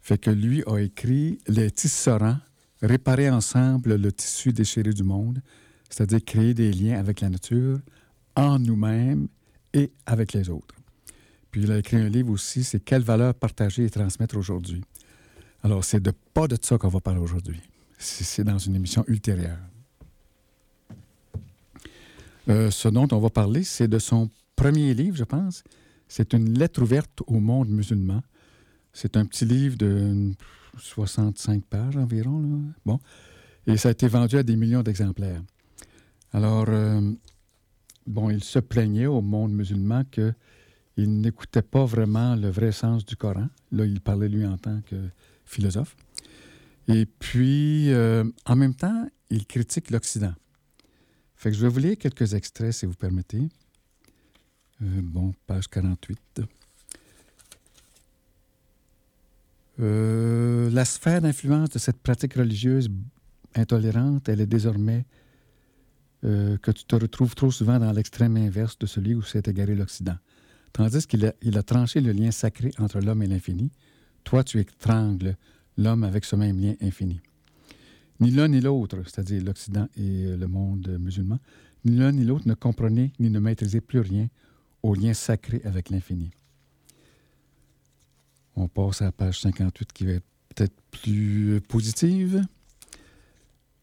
Fait 0.00 0.18
que 0.18 0.30
lui 0.30 0.62
a 0.66 0.78
écrit 0.78 1.38
Les 1.48 1.70
tisserands, 1.70 2.38
réparer 2.80 3.28
ensemble 3.28 3.96
le 3.96 4.12
tissu 4.12 4.52
déchiré 4.52 4.92
du 4.92 5.02
monde, 5.02 5.42
c'est-à-dire 5.90 6.24
créer 6.24 6.54
des 6.54 6.72
liens 6.72 6.98
avec 6.98 7.20
la 7.20 7.28
nature, 7.28 7.80
en 8.36 8.58
nous-mêmes 8.58 9.28
et 9.74 9.90
avec 10.06 10.32
les 10.32 10.48
autres. 10.48 10.77
Puis 11.50 11.62
il 11.62 11.72
a 11.72 11.78
écrit 11.78 11.96
un 11.96 12.08
livre 12.08 12.30
aussi, 12.30 12.64
c'est 12.64 12.80
Quelles 12.80 13.02
valeurs 13.02 13.34
partager 13.34 13.84
et 13.84 13.90
transmettre 13.90 14.36
aujourd'hui. 14.36 14.82
Alors, 15.62 15.84
c'est 15.84 16.00
de 16.00 16.12
pas 16.34 16.46
de 16.46 16.56
ça 16.60 16.78
qu'on 16.78 16.88
va 16.88 17.00
parler 17.00 17.20
aujourd'hui. 17.20 17.60
C'est 17.98 18.44
dans 18.44 18.58
une 18.58 18.76
émission 18.76 19.04
ultérieure. 19.08 19.58
Euh, 22.48 22.70
ce 22.70 22.88
dont 22.88 23.08
on 23.10 23.18
va 23.18 23.28
parler, 23.28 23.64
c'est 23.64 23.88
de 23.88 23.98
son 23.98 24.30
premier 24.56 24.94
livre, 24.94 25.16
je 25.16 25.24
pense. 25.24 25.64
C'est 26.06 26.32
une 26.32 26.58
lettre 26.58 26.82
ouverte 26.82 27.22
au 27.26 27.40
monde 27.40 27.68
musulman. 27.68 28.22
C'est 28.92 29.16
un 29.16 29.26
petit 29.26 29.44
livre 29.44 29.76
de 29.76 30.32
65 30.78 31.64
pages 31.64 31.96
environ. 31.96 32.40
là. 32.40 32.72
Bon. 32.86 33.00
Et 33.66 33.76
ça 33.76 33.88
a 33.88 33.92
été 33.92 34.08
vendu 34.08 34.38
à 34.38 34.42
des 34.42 34.56
millions 34.56 34.82
d'exemplaires. 34.82 35.42
Alors, 36.32 36.66
euh, 36.68 37.00
bon, 38.06 38.30
il 38.30 38.42
se 38.42 38.58
plaignait 38.58 39.06
au 39.06 39.20
monde 39.20 39.52
musulman 39.52 40.04
qu'il 40.98 41.20
n'écoutait 41.20 41.62
pas 41.62 41.84
vraiment 41.84 42.34
le 42.34 42.50
vrai 42.50 42.72
sens 42.72 43.06
du 43.06 43.14
Coran. 43.14 43.46
Là, 43.70 43.86
il 43.86 44.00
parlait 44.00 44.28
lui 44.28 44.44
en 44.44 44.58
tant 44.58 44.80
que 44.80 44.96
philosophe. 45.44 45.94
Et 46.88 47.06
puis, 47.06 47.92
euh, 47.92 48.24
en 48.46 48.56
même 48.56 48.74
temps, 48.74 49.08
il 49.30 49.46
critique 49.46 49.92
l'Occident. 49.92 50.34
Fait 51.36 51.50
que 51.50 51.56
je 51.56 51.62
vais 51.62 51.68
vous 51.68 51.78
lire 51.78 51.96
quelques 51.98 52.34
extraits, 52.34 52.72
si 52.72 52.84
vous 52.84 52.94
permettez. 52.94 53.48
Euh, 54.82 55.00
bon, 55.04 55.32
page 55.46 55.68
48. 55.68 56.42
Euh, 59.78 60.68
la 60.70 60.84
sphère 60.84 61.20
d'influence 61.20 61.70
de 61.70 61.78
cette 61.78 61.98
pratique 61.98 62.34
religieuse 62.34 62.90
intolérante, 63.54 64.28
elle 64.28 64.40
est 64.40 64.46
désormais 64.46 65.06
euh, 66.24 66.56
que 66.56 66.72
tu 66.72 66.82
te 66.82 66.96
retrouves 66.96 67.36
trop 67.36 67.52
souvent 67.52 67.78
dans 67.78 67.92
l'extrême 67.92 68.36
inverse 68.36 68.76
de 68.80 68.86
celui 68.86 69.14
où 69.14 69.22
s'est 69.22 69.44
égaré 69.46 69.76
l'Occident. 69.76 70.16
Tandis 70.72 71.06
qu'il 71.06 71.24
a, 71.26 71.62
tranché 71.62 72.00
le 72.00 72.12
lien 72.12 72.30
sacré 72.30 72.70
entre 72.78 73.00
l'homme 73.00 73.22
et 73.22 73.26
l'infini, 73.26 73.70
toi 74.24 74.44
tu 74.44 74.60
étrangles 74.60 75.36
l'homme 75.76 76.04
avec 76.04 76.24
ce 76.24 76.36
même 76.36 76.60
lien 76.60 76.74
infini. 76.80 77.20
Ni 78.20 78.30
l'un 78.30 78.48
ni 78.48 78.60
l'autre, 78.60 78.98
c'est-à-dire 79.04 79.42
l'Occident 79.42 79.88
et 79.96 80.24
euh, 80.24 80.36
le 80.36 80.48
monde 80.48 80.96
musulman, 81.00 81.38
ni 81.84 81.96
l'un 81.96 82.12
ni 82.12 82.24
l'autre 82.24 82.48
ne 82.48 82.54
comprenaient 82.54 83.12
ni 83.20 83.30
ne 83.30 83.38
maîtrisaient 83.38 83.80
plus 83.80 84.00
rien 84.00 84.28
au 84.82 84.94
lien 84.94 85.14
sacré 85.14 85.60
avec 85.64 85.90
l'infini. 85.90 86.30
On 88.56 88.66
passe 88.66 89.02
à 89.02 89.06
la 89.06 89.12
page 89.12 89.40
58 89.40 89.92
qui 89.92 90.04
va 90.06 90.12
être 90.12 90.24
peut-être 90.58 90.74
plus 90.90 91.54
euh, 91.54 91.60
positive. 91.60 92.44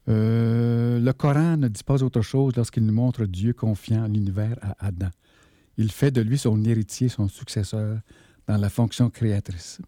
Euh, 0.08 1.00
le 1.00 1.12
Coran 1.12 1.56
ne 1.56 1.68
dit 1.68 1.82
pas 1.82 2.02
autre 2.02 2.20
chose 2.20 2.54
lorsqu'il 2.56 2.84
nous 2.84 2.92
montre 2.92 3.24
Dieu 3.24 3.52
confiant 3.52 4.06
l'univers 4.06 4.56
à 4.62 4.86
Adam. 4.86 5.10
Il 5.78 5.90
fait 5.92 6.10
de 6.10 6.20
lui 6.20 6.38
son 6.38 6.62
héritier, 6.64 7.08
son 7.08 7.28
successeur 7.28 8.00
dans 8.46 8.56
la 8.56 8.68
fonction 8.68 9.10
créatrice. 9.10 9.80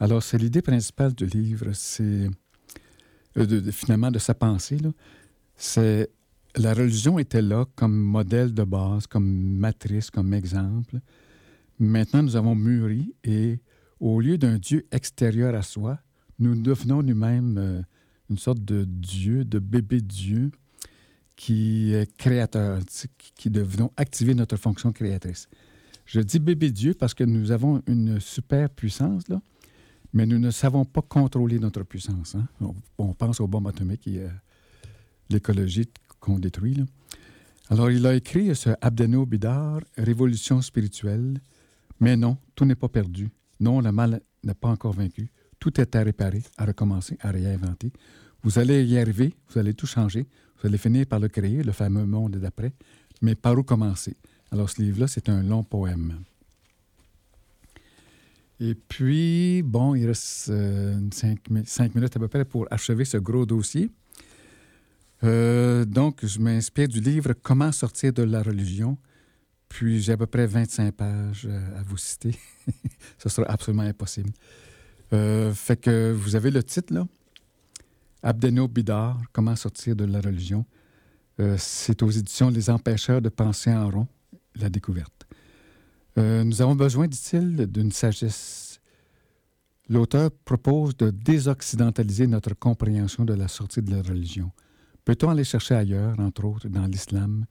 Alors, 0.00 0.22
c'est 0.22 0.38
l'idée 0.38 0.62
principale 0.62 1.14
du 1.14 1.26
livre, 1.26 1.70
c'est 1.72 2.28
euh, 3.36 3.46
de- 3.46 3.70
finalement 3.70 4.10
de 4.10 4.18
sa 4.18 4.34
pensée. 4.34 4.78
C'est 5.56 6.10
la 6.56 6.74
religion 6.74 7.18
était 7.18 7.42
là 7.42 7.64
comme 7.74 7.96
modèle 7.96 8.52
de 8.52 8.64
base, 8.64 9.06
comme 9.06 9.26
matrice, 9.58 10.10
comme 10.10 10.34
exemple. 10.34 11.00
Maintenant, 11.78 12.22
nous 12.22 12.36
avons 12.36 12.54
mûri 12.54 13.14
et 13.24 13.60
au 14.00 14.20
lieu 14.20 14.38
d'un 14.38 14.58
Dieu 14.58 14.86
extérieur 14.92 15.54
à 15.54 15.62
soi, 15.62 15.98
nous 16.38 16.54
devenons 16.60 17.02
nous-mêmes 17.02 17.56
euh, 17.58 17.82
une 18.30 18.38
sorte 18.38 18.64
de 18.64 18.84
Dieu, 18.84 19.44
de 19.44 19.58
bébé 19.58 20.00
Dieu 20.00 20.50
qui 21.36 21.92
est 21.92 22.14
créateur, 22.16 22.80
qui- 23.34 23.50
devenons 23.50 23.90
activer 23.96 24.34
notre 24.34 24.56
fonction 24.56 24.92
créatrice. 24.92 25.48
Je 26.06 26.20
dis 26.20 26.38
bébé 26.38 26.70
Dieu 26.70 26.94
parce 26.94 27.14
que 27.14 27.24
nous 27.24 27.50
avons 27.50 27.82
une 27.86 28.20
super 28.20 28.70
puissance, 28.70 29.26
là, 29.28 29.40
mais 30.12 30.26
nous 30.26 30.38
ne 30.38 30.50
savons 30.50 30.84
pas 30.84 31.02
contrôler 31.02 31.58
notre 31.58 31.82
puissance. 31.82 32.34
hein. 32.36 32.46
On, 32.98 33.12
pense 33.14 33.40
aux 33.40 33.48
bombes 33.48 33.66
atomiques 33.68 34.06
et 34.06 34.20
euh, 34.20 34.28
l'écologie 35.30 35.88
qu'on 36.20 36.38
détruit. 36.38 36.74
là. 36.74 36.84
Alors, 37.70 37.90
il 37.90 38.06
a 38.06 38.14
écrit 38.14 38.54
ce 38.54 38.70
Abdeno 38.80 39.24
Bidar, 39.26 39.80
Révolution 39.96 40.60
spirituelle. 40.60 41.40
Mais 42.00 42.16
non, 42.16 42.36
tout 42.54 42.64
n'est 42.64 42.74
pas 42.74 42.88
perdu. 42.88 43.30
Non, 43.60 43.80
le 43.80 43.90
mal 43.90 44.20
n'est 44.42 44.54
pas 44.54 44.68
encore 44.68 44.92
vaincu. 44.92 45.30
Tout 45.58 45.80
est 45.80 45.96
à 45.96 46.02
réparer, 46.02 46.42
à 46.58 46.66
recommencer, 46.66 47.16
à 47.20 47.30
réinventer. 47.30 47.90
Vous 48.42 48.58
allez 48.58 48.84
y 48.84 48.98
arriver, 48.98 49.34
vous 49.48 49.58
allez 49.58 49.72
tout 49.72 49.86
changer. 49.86 50.26
Vous 50.64 50.68
allez 50.68 50.78
finir 50.78 51.04
par 51.04 51.20
le 51.20 51.28
créer, 51.28 51.62
le 51.62 51.72
fameux 51.72 52.06
monde 52.06 52.36
d'après. 52.36 52.72
Mais 53.20 53.34
par 53.34 53.58
où 53.58 53.62
commencer? 53.62 54.16
Alors, 54.50 54.70
ce 54.70 54.80
livre-là, 54.80 55.06
c'est 55.06 55.28
un 55.28 55.42
long 55.42 55.62
poème. 55.62 56.20
Et 58.60 58.74
puis, 58.74 59.60
bon, 59.62 59.94
il 59.94 60.06
reste 60.06 60.48
euh, 60.48 60.98
cinq, 61.12 61.50
mi- 61.50 61.66
cinq 61.66 61.94
minutes 61.94 62.16
à 62.16 62.18
peu 62.18 62.28
près 62.28 62.46
pour 62.46 62.66
achever 62.70 63.04
ce 63.04 63.18
gros 63.18 63.44
dossier. 63.44 63.90
Euh, 65.22 65.84
donc, 65.84 66.24
je 66.24 66.38
m'inspire 66.38 66.88
du 66.88 67.00
livre 67.02 67.34
Comment 67.42 67.70
sortir 67.70 68.14
de 68.14 68.22
la 68.22 68.42
religion. 68.42 68.96
Puis, 69.68 70.00
j'ai 70.00 70.12
à 70.12 70.16
peu 70.16 70.26
près 70.26 70.46
25 70.46 70.92
pages 70.94 71.46
euh, 71.46 71.78
à 71.78 71.82
vous 71.82 71.98
citer. 71.98 72.34
Ce 73.18 73.28
sera 73.28 73.50
absolument 73.50 73.82
impossible. 73.82 74.30
Fait 75.10 75.76
que 75.78 76.10
vous 76.12 76.34
avez 76.34 76.50
le 76.50 76.62
titre, 76.62 76.94
là. 76.94 77.06
Abdeno 78.24 78.68
Bidar, 78.68 79.20
Comment 79.32 79.54
sortir 79.54 79.94
de 79.94 80.04
la 80.04 80.18
religion? 80.18 80.64
Euh, 81.40 81.56
c'est 81.58 82.02
aux 82.02 82.10
éditions 82.10 82.48
Les 82.48 82.70
Empêcheurs 82.70 83.20
de 83.20 83.28
penser 83.28 83.70
en 83.70 83.90
rond, 83.90 84.08
la 84.56 84.70
découverte. 84.70 85.26
Euh, 86.16 86.42
nous 86.42 86.62
avons 86.62 86.74
besoin, 86.74 87.06
dit-il, 87.06 87.66
d'une 87.66 87.92
sagesse. 87.92 88.80
L'auteur 89.90 90.30
propose 90.46 90.96
de 90.96 91.10
désoccidentaliser 91.10 92.26
notre 92.26 92.54
compréhension 92.54 93.26
de 93.26 93.34
la 93.34 93.46
sortie 93.46 93.82
de 93.82 93.90
la 93.90 94.00
religion. 94.00 94.50
Peut-on 95.04 95.28
aller 95.28 95.44
chercher 95.44 95.74
ailleurs, 95.74 96.18
entre 96.18 96.46
autres 96.46 96.68
dans 96.68 96.86
l'islam, 96.86 97.44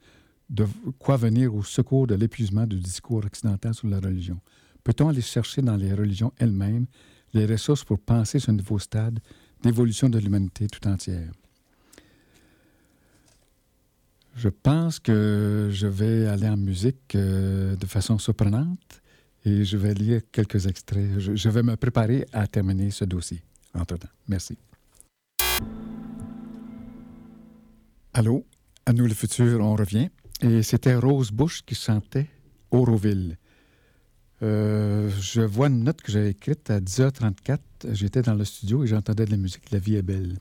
de 0.49 0.65
quoi 0.97 1.17
venir 1.17 1.53
au 1.53 1.61
secours 1.61 2.07
de 2.07 2.15
l'épuisement 2.15 2.65
du 2.65 2.80
discours 2.80 3.24
occidental 3.24 3.76
sur 3.76 3.88
la 3.88 3.99
religion? 3.99 4.39
Peut-on 4.84 5.09
aller 5.09 5.21
chercher 5.21 5.61
dans 5.61 5.76
les 5.76 5.93
religions 5.93 6.34
elles-mêmes 6.38 6.88
les 7.34 7.45
ressources 7.45 7.84
pour 7.84 7.99
penser 7.99 8.39
ce 8.39 8.49
nouveau 8.49 8.80
stade 8.80 9.19
d'évolution 9.64 10.09
de 10.09 10.20
l'humanité 10.20 10.68
tout 10.68 10.88
entière? 10.88 11.32
Je 14.36 14.49
pense 14.49 14.99
que 14.99 15.70
je 15.72 15.88
vais 15.88 16.28
aller 16.28 16.49
en 16.49 16.57
musique 16.57 17.16
euh, 17.16 17.76
de 17.76 17.86
façon 17.86 18.18
surprenante 18.18 19.01
Et 19.45 19.66
je 19.66 19.78
vais 19.78 19.93
lire 19.93 20.22
quelques 20.32 20.68
extraits. 20.68 21.20
Je, 21.20 21.36
je 21.36 21.49
vais 21.49 21.64
me 21.64 21.76
préparer 21.76 22.26
à 22.32 22.47
terminer 22.47 22.91
ce 22.91 23.05
dossier 23.05 23.41
entre-temps. 23.74 24.07
Merci. 24.28 24.57
Allô, 28.14 28.45
à 28.86 28.93
nous 28.93 29.05
le 29.05 29.14
futur, 29.14 29.59
on 29.59 29.76
revient. 29.76 30.09
Et 30.41 30.64
c'était 30.64 30.95
Rose 30.95 31.32
Bush 31.32 31.61
qui 31.66 31.76
chantait 31.76 32.30
Auroville. 32.72 33.38
Euh, 34.43 35.09
je 35.21 35.41
vois 35.41 35.67
une 35.67 35.83
note 35.83 36.01
que 36.01 36.11
j'avais 36.11 36.31
écrite 36.31 36.69
à 36.69 36.81
10h34. 36.81 37.59
J'étais 37.91 38.21
dans 38.21 38.33
le 38.33 38.43
studio 38.43 38.83
et 38.83 38.87
j'entendais 38.87 39.25
de 39.25 39.31
la 39.31 39.37
musique. 39.37 39.71
La 39.71 39.79
vie 39.79 39.95
est 39.95 40.01
belle. 40.01 40.37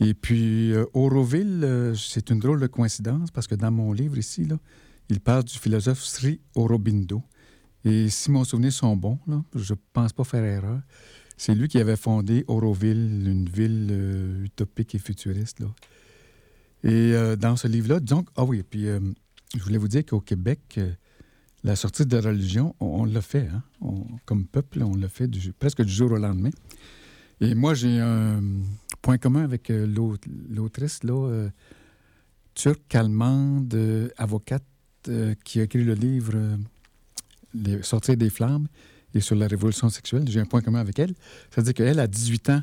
Et 0.00 0.14
puis, 0.14 0.72
euh, 0.72 0.86
Auroville, 0.94 1.60
euh, 1.64 1.94
c'est 1.94 2.30
une 2.30 2.38
drôle 2.38 2.60
de 2.60 2.66
coïncidence 2.68 3.30
parce 3.30 3.46
que 3.46 3.54
dans 3.54 3.70
mon 3.70 3.92
livre 3.92 4.16
ici, 4.16 4.44
là, 4.44 4.58
il 5.08 5.20
parle 5.20 5.44
du 5.44 5.58
philosophe 5.58 6.02
Sri 6.02 6.40
Aurobindo. 6.54 7.22
Et 7.84 8.08
si 8.08 8.30
mon 8.30 8.44
souvenir 8.44 8.72
sont 8.72 8.96
bons, 8.96 9.18
je 9.54 9.74
pense 9.92 10.12
pas 10.12 10.24
faire 10.24 10.44
erreur, 10.44 10.80
c'est 11.36 11.54
lui 11.54 11.66
qui 11.68 11.78
avait 11.78 11.96
fondé 11.96 12.44
Auroville, 12.46 13.26
une 13.26 13.48
ville 13.48 13.88
euh, 13.90 14.44
utopique 14.44 14.94
et 14.94 14.98
futuriste. 14.98 15.62
Et 16.82 17.12
dans 17.38 17.56
ce 17.56 17.68
livre-là, 17.68 18.00
donc, 18.00 18.28
ah 18.36 18.44
oui, 18.44 18.62
puis 18.62 18.86
je 18.86 19.62
voulais 19.62 19.76
vous 19.76 19.88
dire 19.88 20.02
qu'au 20.06 20.20
Québec, 20.20 20.80
la 21.64 21.76
sortie 21.76 22.06
de 22.06 22.16
la 22.16 22.22
religion, 22.30 22.74
on, 22.80 23.02
on 23.02 23.04
l'a 23.04 23.20
fait, 23.22 23.48
hein? 23.48 23.62
On- 23.80 24.06
comme 24.24 24.46
peuple, 24.46 24.82
on 24.82 24.94
l'a 24.96 25.08
fait 25.08 25.28
presque 25.58 25.82
du 25.82 25.92
jour 25.92 26.12
au 26.12 26.16
lendemain. 26.16 26.50
Et 27.40 27.54
moi, 27.54 27.74
j'ai 27.74 27.98
un 28.00 28.42
point 29.02 29.18
commun 29.18 29.44
avec 29.44 29.70
euh, 29.70 29.86
l'aut- 29.86 30.16
l'autrice, 30.50 31.02
là, 31.04 31.12
euh, 31.14 31.48
turque, 32.54 32.94
allemande, 32.94 33.72
euh, 33.74 34.08
avocate, 34.16 34.64
qui 35.44 35.60
a 35.60 35.62
écrit 35.62 35.82
le 35.82 35.94
livre 35.94 36.34
Sortir 37.82 38.18
des 38.18 38.28
flammes 38.28 38.68
et 39.14 39.20
sur 39.20 39.34
la 39.34 39.46
révolution 39.46 39.88
sexuelle. 39.88 40.24
J'ai 40.28 40.40
un 40.40 40.44
point 40.44 40.60
commun 40.60 40.78
avec 40.80 40.98
elle. 40.98 41.14
C'est-à-dire 41.50 41.72
qu'elle, 41.72 41.98
à 41.98 42.06
18 42.06 42.50
ans, 42.50 42.62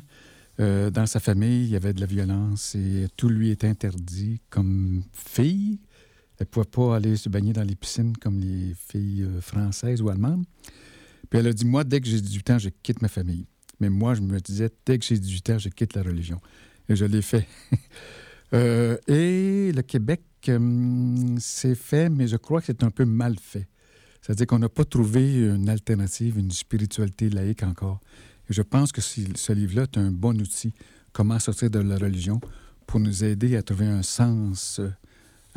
dans 0.58 1.06
sa 1.06 1.18
famille, 1.18 1.64
il 1.64 1.70
y 1.70 1.76
avait 1.76 1.92
de 1.92 2.00
la 2.00 2.06
violence 2.06 2.76
et 2.76 3.08
tout 3.16 3.28
lui 3.28 3.50
était 3.50 3.66
interdit 3.66 4.40
comme 4.50 5.02
fille. 5.12 5.80
Elle 6.38 6.46
ne 6.46 6.50
pouvait 6.50 6.66
pas 6.66 6.96
aller 6.96 7.16
se 7.16 7.28
baigner 7.28 7.52
dans 7.52 7.64
les 7.64 7.74
piscines 7.74 8.16
comme 8.16 8.38
les 8.38 8.74
filles 8.74 9.24
euh, 9.24 9.40
françaises 9.40 10.00
ou 10.00 10.08
allemandes. 10.08 10.44
Puis 11.28 11.38
elle 11.38 11.48
a 11.48 11.52
dit, 11.52 11.66
moi, 11.66 11.84
dès 11.84 12.00
que 12.00 12.06
j'ai 12.06 12.20
18 12.20 12.50
ans, 12.50 12.58
je 12.58 12.68
quitte 12.82 13.02
ma 13.02 13.08
famille. 13.08 13.46
Mais 13.80 13.88
moi, 13.88 14.14
je 14.14 14.20
me 14.20 14.38
disais, 14.40 14.70
dès 14.86 14.98
que 14.98 15.04
j'ai 15.04 15.18
18 15.18 15.50
ans, 15.50 15.58
je 15.58 15.68
quitte 15.68 15.94
la 15.94 16.02
religion. 16.02 16.40
Et 16.88 16.96
je 16.96 17.04
l'ai 17.04 17.22
fait. 17.22 17.46
Euh, 18.54 18.96
et 19.06 19.72
le 19.72 19.82
Québec, 19.82 20.22
hum, 20.48 21.36
c'est 21.38 21.74
fait, 21.74 22.08
mais 22.08 22.26
je 22.26 22.38
crois 22.38 22.60
que 22.60 22.66
c'est 22.68 22.82
un 22.82 22.90
peu 22.90 23.04
mal 23.04 23.36
fait. 23.38 23.68
C'est-à-dire 24.22 24.46
qu'on 24.46 24.58
n'a 24.58 24.70
pas 24.70 24.86
trouvé 24.86 25.40
une 25.40 25.68
alternative, 25.68 26.38
une 26.38 26.50
spiritualité 26.50 27.28
laïque 27.28 27.62
encore. 27.62 28.00
Et 28.48 28.54
je 28.54 28.62
pense 28.62 28.90
que 28.90 29.02
ce 29.02 29.52
livre-là 29.52 29.82
est 29.82 29.98
un 29.98 30.10
bon 30.10 30.40
outil, 30.40 30.72
comment 31.12 31.38
sortir 31.38 31.70
de 31.70 31.78
la 31.80 31.98
religion, 31.98 32.40
pour 32.86 33.00
nous 33.00 33.22
aider 33.22 33.54
à 33.54 33.62
trouver 33.62 33.86
un 33.86 34.02
sens 34.02 34.78
euh, 34.80 34.88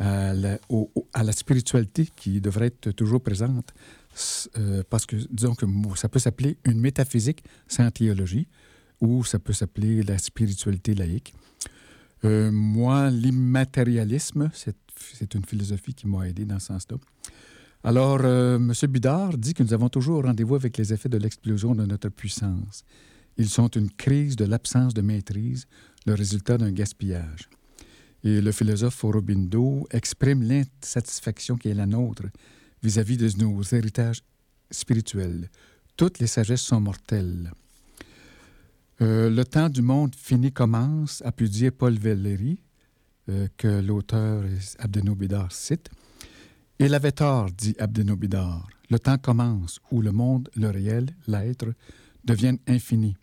à 0.02 0.34
la, 0.34 0.58
au- 0.68 0.90
au- 0.94 1.06
à 1.12 1.22
la 1.22 1.32
spiritualité 1.32 2.08
qui 2.16 2.40
devrait 2.40 2.66
être 2.66 2.90
toujours 2.92 3.22
présente. 3.22 3.72
Euh, 4.58 4.82
parce 4.90 5.06
que, 5.06 5.16
disons 5.30 5.54
que 5.54 5.64
ça 5.96 6.08
peut 6.08 6.18
s'appeler 6.18 6.58
une 6.64 6.80
métaphysique 6.80 7.42
sans 7.66 7.90
théologie, 7.90 8.46
ou 9.00 9.24
ça 9.24 9.38
peut 9.38 9.52
s'appeler 9.54 10.02
la 10.02 10.18
spiritualité 10.18 10.94
laïque. 10.94 11.32
Euh, 12.24 12.50
moi, 12.52 13.10
l'immatérialisme, 13.10 14.50
c'est 14.54 15.34
une 15.34 15.44
philosophie 15.44 15.94
qui 15.94 16.06
m'a 16.06 16.28
aidé 16.28 16.44
dans 16.44 16.58
ce 16.58 16.66
sens-là. 16.66 16.98
Alors, 17.84 18.20
euh, 18.22 18.56
M. 18.56 18.72
Bidard 18.90 19.36
dit 19.38 19.54
que 19.54 19.62
nous 19.62 19.72
avons 19.72 19.88
toujours 19.88 20.22
rendez-vous 20.24 20.54
avec 20.54 20.76
les 20.78 20.92
effets 20.92 21.08
de 21.08 21.18
l'explosion 21.18 21.74
de 21.74 21.84
notre 21.84 22.10
puissance. 22.10 22.84
Ils 23.38 23.48
sont 23.48 23.68
une 23.68 23.90
crise 23.90 24.36
de 24.36 24.44
l'absence 24.44 24.94
de 24.94 25.02
maîtrise, 25.02 25.66
le 26.06 26.14
résultat 26.14 26.58
d'un 26.58 26.70
gaspillage. 26.70 27.48
Et 28.24 28.40
le 28.40 28.52
philosophe 28.52 29.02
Aurobindo 29.04 29.86
exprime 29.90 30.42
l'insatisfaction 30.42 31.56
qui 31.56 31.68
est 31.68 31.74
la 31.74 31.86
nôtre 31.86 32.24
vis-à-vis 32.82 33.16
de 33.16 33.28
nos 33.38 33.62
héritages 33.62 34.22
spirituels. 34.70 35.48
Toutes 35.96 36.18
les 36.18 36.26
sagesses 36.26 36.62
sont 36.62 36.80
mortelles. 36.80 37.52
Euh, 39.00 39.28
le 39.28 39.44
temps 39.44 39.68
du 39.68 39.82
monde 39.82 40.14
fini 40.14 40.52
commence, 40.52 41.22
a 41.24 41.32
pu 41.32 41.48
dire 41.48 41.72
Paul 41.72 41.98
Valéry, 41.98 42.60
euh, 43.28 43.48
que 43.56 43.80
l'auteur 43.80 44.44
Abdeno 44.78 45.16
cite. 45.50 45.90
Il 46.78 46.94
avait 46.94 47.12
tort, 47.12 47.50
dit 47.50 47.74
Abdeno. 47.78 48.16
Le 48.90 48.98
temps 48.98 49.18
commence 49.18 49.80
où 49.90 50.00
le 50.00 50.12
monde, 50.12 50.48
le 50.56 50.70
réel, 50.70 51.06
l'être, 51.26 51.72
deviennent 52.24 52.58
infini. 52.68 53.16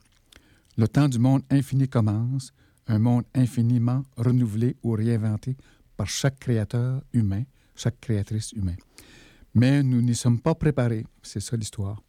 Le 0.78 0.88
temps 0.88 1.08
du 1.08 1.20
monde 1.20 1.44
infini 1.50 1.88
commence, 1.88 2.52
un 2.90 3.00
monde 3.00 3.24
infiniment 3.34 4.04
renouvelé 4.18 4.76
ou 4.84 4.92
réinventé 4.92 5.56
par 5.96 6.08
chaque 6.08 6.40
créateur 6.40 7.02
humain, 7.14 7.44
chaque 7.76 8.00
créatrice 8.02 8.52
humaine. 8.54 8.78
Mais 9.54 9.84
nous 9.84 10.02
n'y 10.02 10.16
sommes 10.16 10.40
pas 10.40 10.56
préparés, 10.56 11.06
c'est 11.22 11.40
ça 11.40 11.56
l'histoire. 11.56 12.02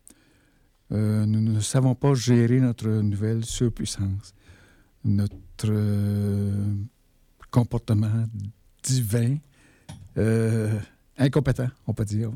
Euh, 0.92 1.24
nous 1.26 1.40
ne 1.40 1.60
savons 1.60 1.94
pas 1.94 2.14
gérer 2.14 2.60
notre 2.60 2.88
nouvelle 2.88 3.44
surpuissance, 3.44 4.34
notre 5.04 5.36
euh, 5.66 6.74
comportement 7.50 8.24
divin, 8.82 9.36
euh, 10.16 10.78
incompétent, 11.18 11.68
on 11.86 11.94
peut 11.94 12.04
dire. 12.04 12.30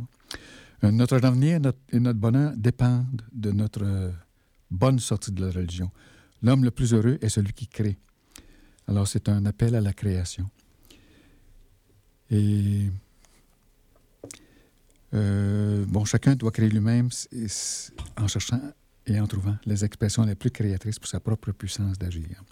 Notre 0.83 1.25
avenir 1.25 1.61
et 1.93 1.99
notre 1.99 2.19
bonheur 2.19 2.53
dépendent 2.57 3.23
de 3.33 3.53
notre 3.53 4.13
bonne 4.71 4.99
sortie 4.99 5.33
de 5.33 5.47
la 5.47 5.51
religion. 5.51 5.91
L'homme 6.43 6.63
le 6.63 6.71
plus 6.71 6.93
heureux 6.93 7.17
est 7.23 7.31
celui 7.31 7.55
qui 7.55 7.67
crée. 7.67 7.97
Alors 8.87 9.09
c'est 9.09 9.29
un 9.29 9.47
appel 9.47 9.75
à 9.75 9.81
la 9.81 9.93
création. 9.93 10.49
Et 12.31 12.89
euh, 15.15 15.85
bon, 15.87 16.05
chacun 16.05 16.35
doit 16.35 16.51
créer 16.51 16.69
lui-même 16.69 17.09
en 18.17 18.29
cherchant 18.29 18.61
et 19.07 19.21
en 19.21 19.27
trouvant 19.27 19.57
les 19.65 19.85
expressions 19.85 20.25
les 20.25 20.35
plus 20.35 20.51
créatrices 20.51 20.99
pour 20.99 21.09
sa 21.09 21.21
propre 21.21 21.53
puissance 21.53 21.99
d'agir. 21.99 22.43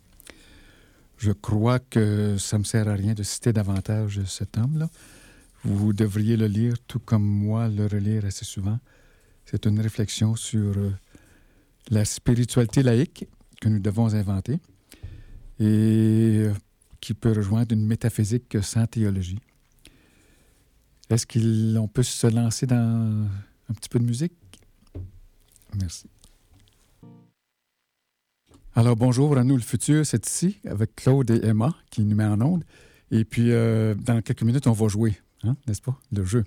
Je 1.18 1.32
crois 1.32 1.78
que 1.78 2.36
ça 2.38 2.56
ne 2.56 2.60
me 2.60 2.64
sert 2.64 2.88
à 2.88 2.94
rien 2.94 3.14
de 3.14 3.22
citer 3.22 3.52
davantage 3.52 4.24
cet 4.24 4.58
homme-là. 4.58 4.88
Vous 5.64 5.92
devriez 5.92 6.36
le 6.36 6.46
lire 6.46 6.74
tout 6.86 6.98
comme 6.98 7.24
moi 7.24 7.68
le 7.68 7.86
relire 7.86 8.24
assez 8.24 8.44
souvent. 8.44 8.78
C'est 9.44 9.66
une 9.66 9.80
réflexion 9.80 10.34
sur 10.34 10.76
euh, 10.76 10.92
la 11.90 12.04
spiritualité 12.04 12.82
laïque 12.82 13.26
que 13.60 13.68
nous 13.68 13.78
devons 13.78 14.14
inventer 14.14 14.58
et 15.62 16.44
euh, 16.48 16.52
qui 17.00 17.14
peut 17.14 17.32
rejoindre 17.32 17.72
une 17.72 17.86
métaphysique 17.86 18.56
sans 18.62 18.86
théologie. 18.86 19.38
Est-ce 21.08 21.26
qu'on 21.26 21.88
peut 21.88 22.02
se 22.02 22.26
lancer 22.26 22.66
dans 22.66 23.26
un 23.68 23.74
petit 23.74 23.88
peu 23.88 23.98
de 23.98 24.04
musique? 24.04 24.32
Merci. 25.80 26.06
Alors, 28.74 28.96
bonjour 28.96 29.36
à 29.36 29.44
nous, 29.44 29.56
le 29.56 29.62
futur, 29.62 30.04
c'est 30.06 30.26
ici, 30.26 30.58
avec 30.66 30.96
Claude 30.96 31.30
et 31.30 31.46
Emma, 31.46 31.74
qui 31.90 32.02
nous 32.02 32.16
met 32.16 32.24
en 32.24 32.40
onde. 32.40 32.64
Et 33.10 33.24
puis, 33.24 33.52
euh, 33.52 33.94
dans 33.94 34.22
quelques 34.22 34.42
minutes, 34.42 34.66
on 34.66 34.72
va 34.72 34.88
jouer, 34.88 35.18
hein, 35.44 35.56
n'est-ce 35.66 35.82
pas, 35.82 35.98
le 36.10 36.24
jeu. 36.24 36.44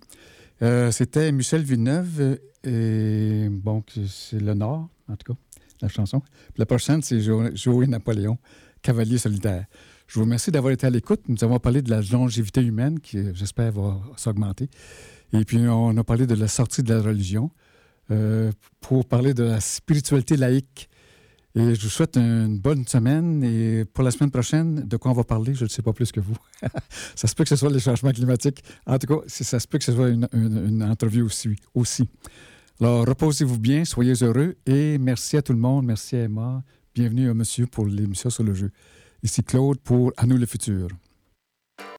Euh, 0.64 0.92
C'était 0.92 1.32
Michel 1.32 1.62
Villeneuve, 1.62 2.40
et 2.64 3.48
bon, 3.52 3.84
c'est 4.08 4.40
le 4.40 4.56
Nord, 4.56 4.90
en 5.08 5.16
tout 5.16 5.34
cas, 5.34 5.40
la 5.82 5.88
chanson. 5.88 6.24
La 6.58 6.66
prochaine, 6.66 7.04
c'est 7.04 7.22
Jo- 7.22 7.56
Joey 7.56 7.86
Napoléon, 7.86 8.40
Cavalier 8.86 9.18
solitaire. 9.18 9.66
Je 10.08 10.14
vous 10.20 10.26
remercie 10.26 10.52
d'avoir 10.52 10.72
été 10.72 10.86
à 10.86 10.92
l'écoute. 10.92 11.22
Nous 11.28 11.44
avons 11.44 11.58
parlé 11.58 11.82
de 11.82 11.90
la 11.90 12.02
longévité 12.02 12.62
humaine, 12.62 13.00
qui, 13.00 13.18
euh, 13.18 13.32
j'espère, 13.34 13.72
va 13.72 14.00
s'augmenter. 14.16 14.70
Et 15.34 15.44
puis, 15.44 15.58
on 15.68 15.98
a 15.98 16.04
parlé 16.04 16.28
de 16.28 16.36
la 16.36 16.48
sortie 16.48 16.84
de 16.84 16.94
la 16.94 17.02
religion 17.02 17.50
euh, 18.12 18.52
pour 18.82 19.06
parler 19.08 19.34
de 19.34 19.42
la 19.44 19.60
spiritualité 19.60 20.38
laïque. 20.38 20.88
Et 21.56 21.74
je 21.74 21.82
vous 21.82 21.90
souhaite 21.90 22.16
une 22.18 22.60
bonne 22.60 22.86
semaine. 22.86 23.44
Et 23.44 23.86
pour 23.86 24.04
la 24.04 24.12
semaine 24.12 24.30
prochaine, 24.30 24.88
de 24.88 24.98
quoi 24.98 25.10
on 25.10 25.16
va 25.16 25.24
parler, 25.24 25.56
je 25.56 25.64
ne 25.64 25.70
sais 25.70 25.82
pas 25.82 25.94
plus 25.94 26.12
que 26.12 26.20
vous. 26.20 26.38
ça 27.16 27.28
se 27.28 27.34
peut 27.34 27.44
que 27.44 27.50
ce 27.50 27.56
soit 27.56 27.72
les 27.72 27.80
changements 27.80 28.12
climatiques. 28.12 28.64
En 28.86 29.00
tout 29.00 29.08
cas, 29.08 29.22
ça 29.26 29.60
se 29.60 29.68
peut 29.68 29.80
que 29.80 29.84
ce 29.86 29.94
soit 29.94 30.10
une, 30.10 30.28
une- 30.32 30.68
une 30.68 30.84
entrevue 30.84 31.24
aussi, 31.24 31.56
aussi. 31.74 32.08
Alors, 32.80 33.08
reposez-vous 33.08 33.58
bien, 33.58 33.84
soyez 33.86 34.14
heureux 34.22 34.54
et 34.68 35.00
merci 35.00 35.38
à 35.38 35.42
tout 35.42 35.54
le 35.54 35.60
monde. 35.60 35.86
Merci 35.88 36.18
à 36.18 36.24
Emma. 36.26 36.62
Bienvenue 36.96 37.30
à 37.30 37.34
monsieur 37.34 37.68
pour 37.68 37.86
l'émission 37.88 38.30
sur 38.30 38.46
le 38.46 38.54
jeu. 38.54 38.72
Ici 39.22 39.44
Claude 39.44 39.78
pour 39.82 40.14
À 40.16 40.26
nous 40.26 40.38
le 40.38 40.46
futur. 40.46 40.88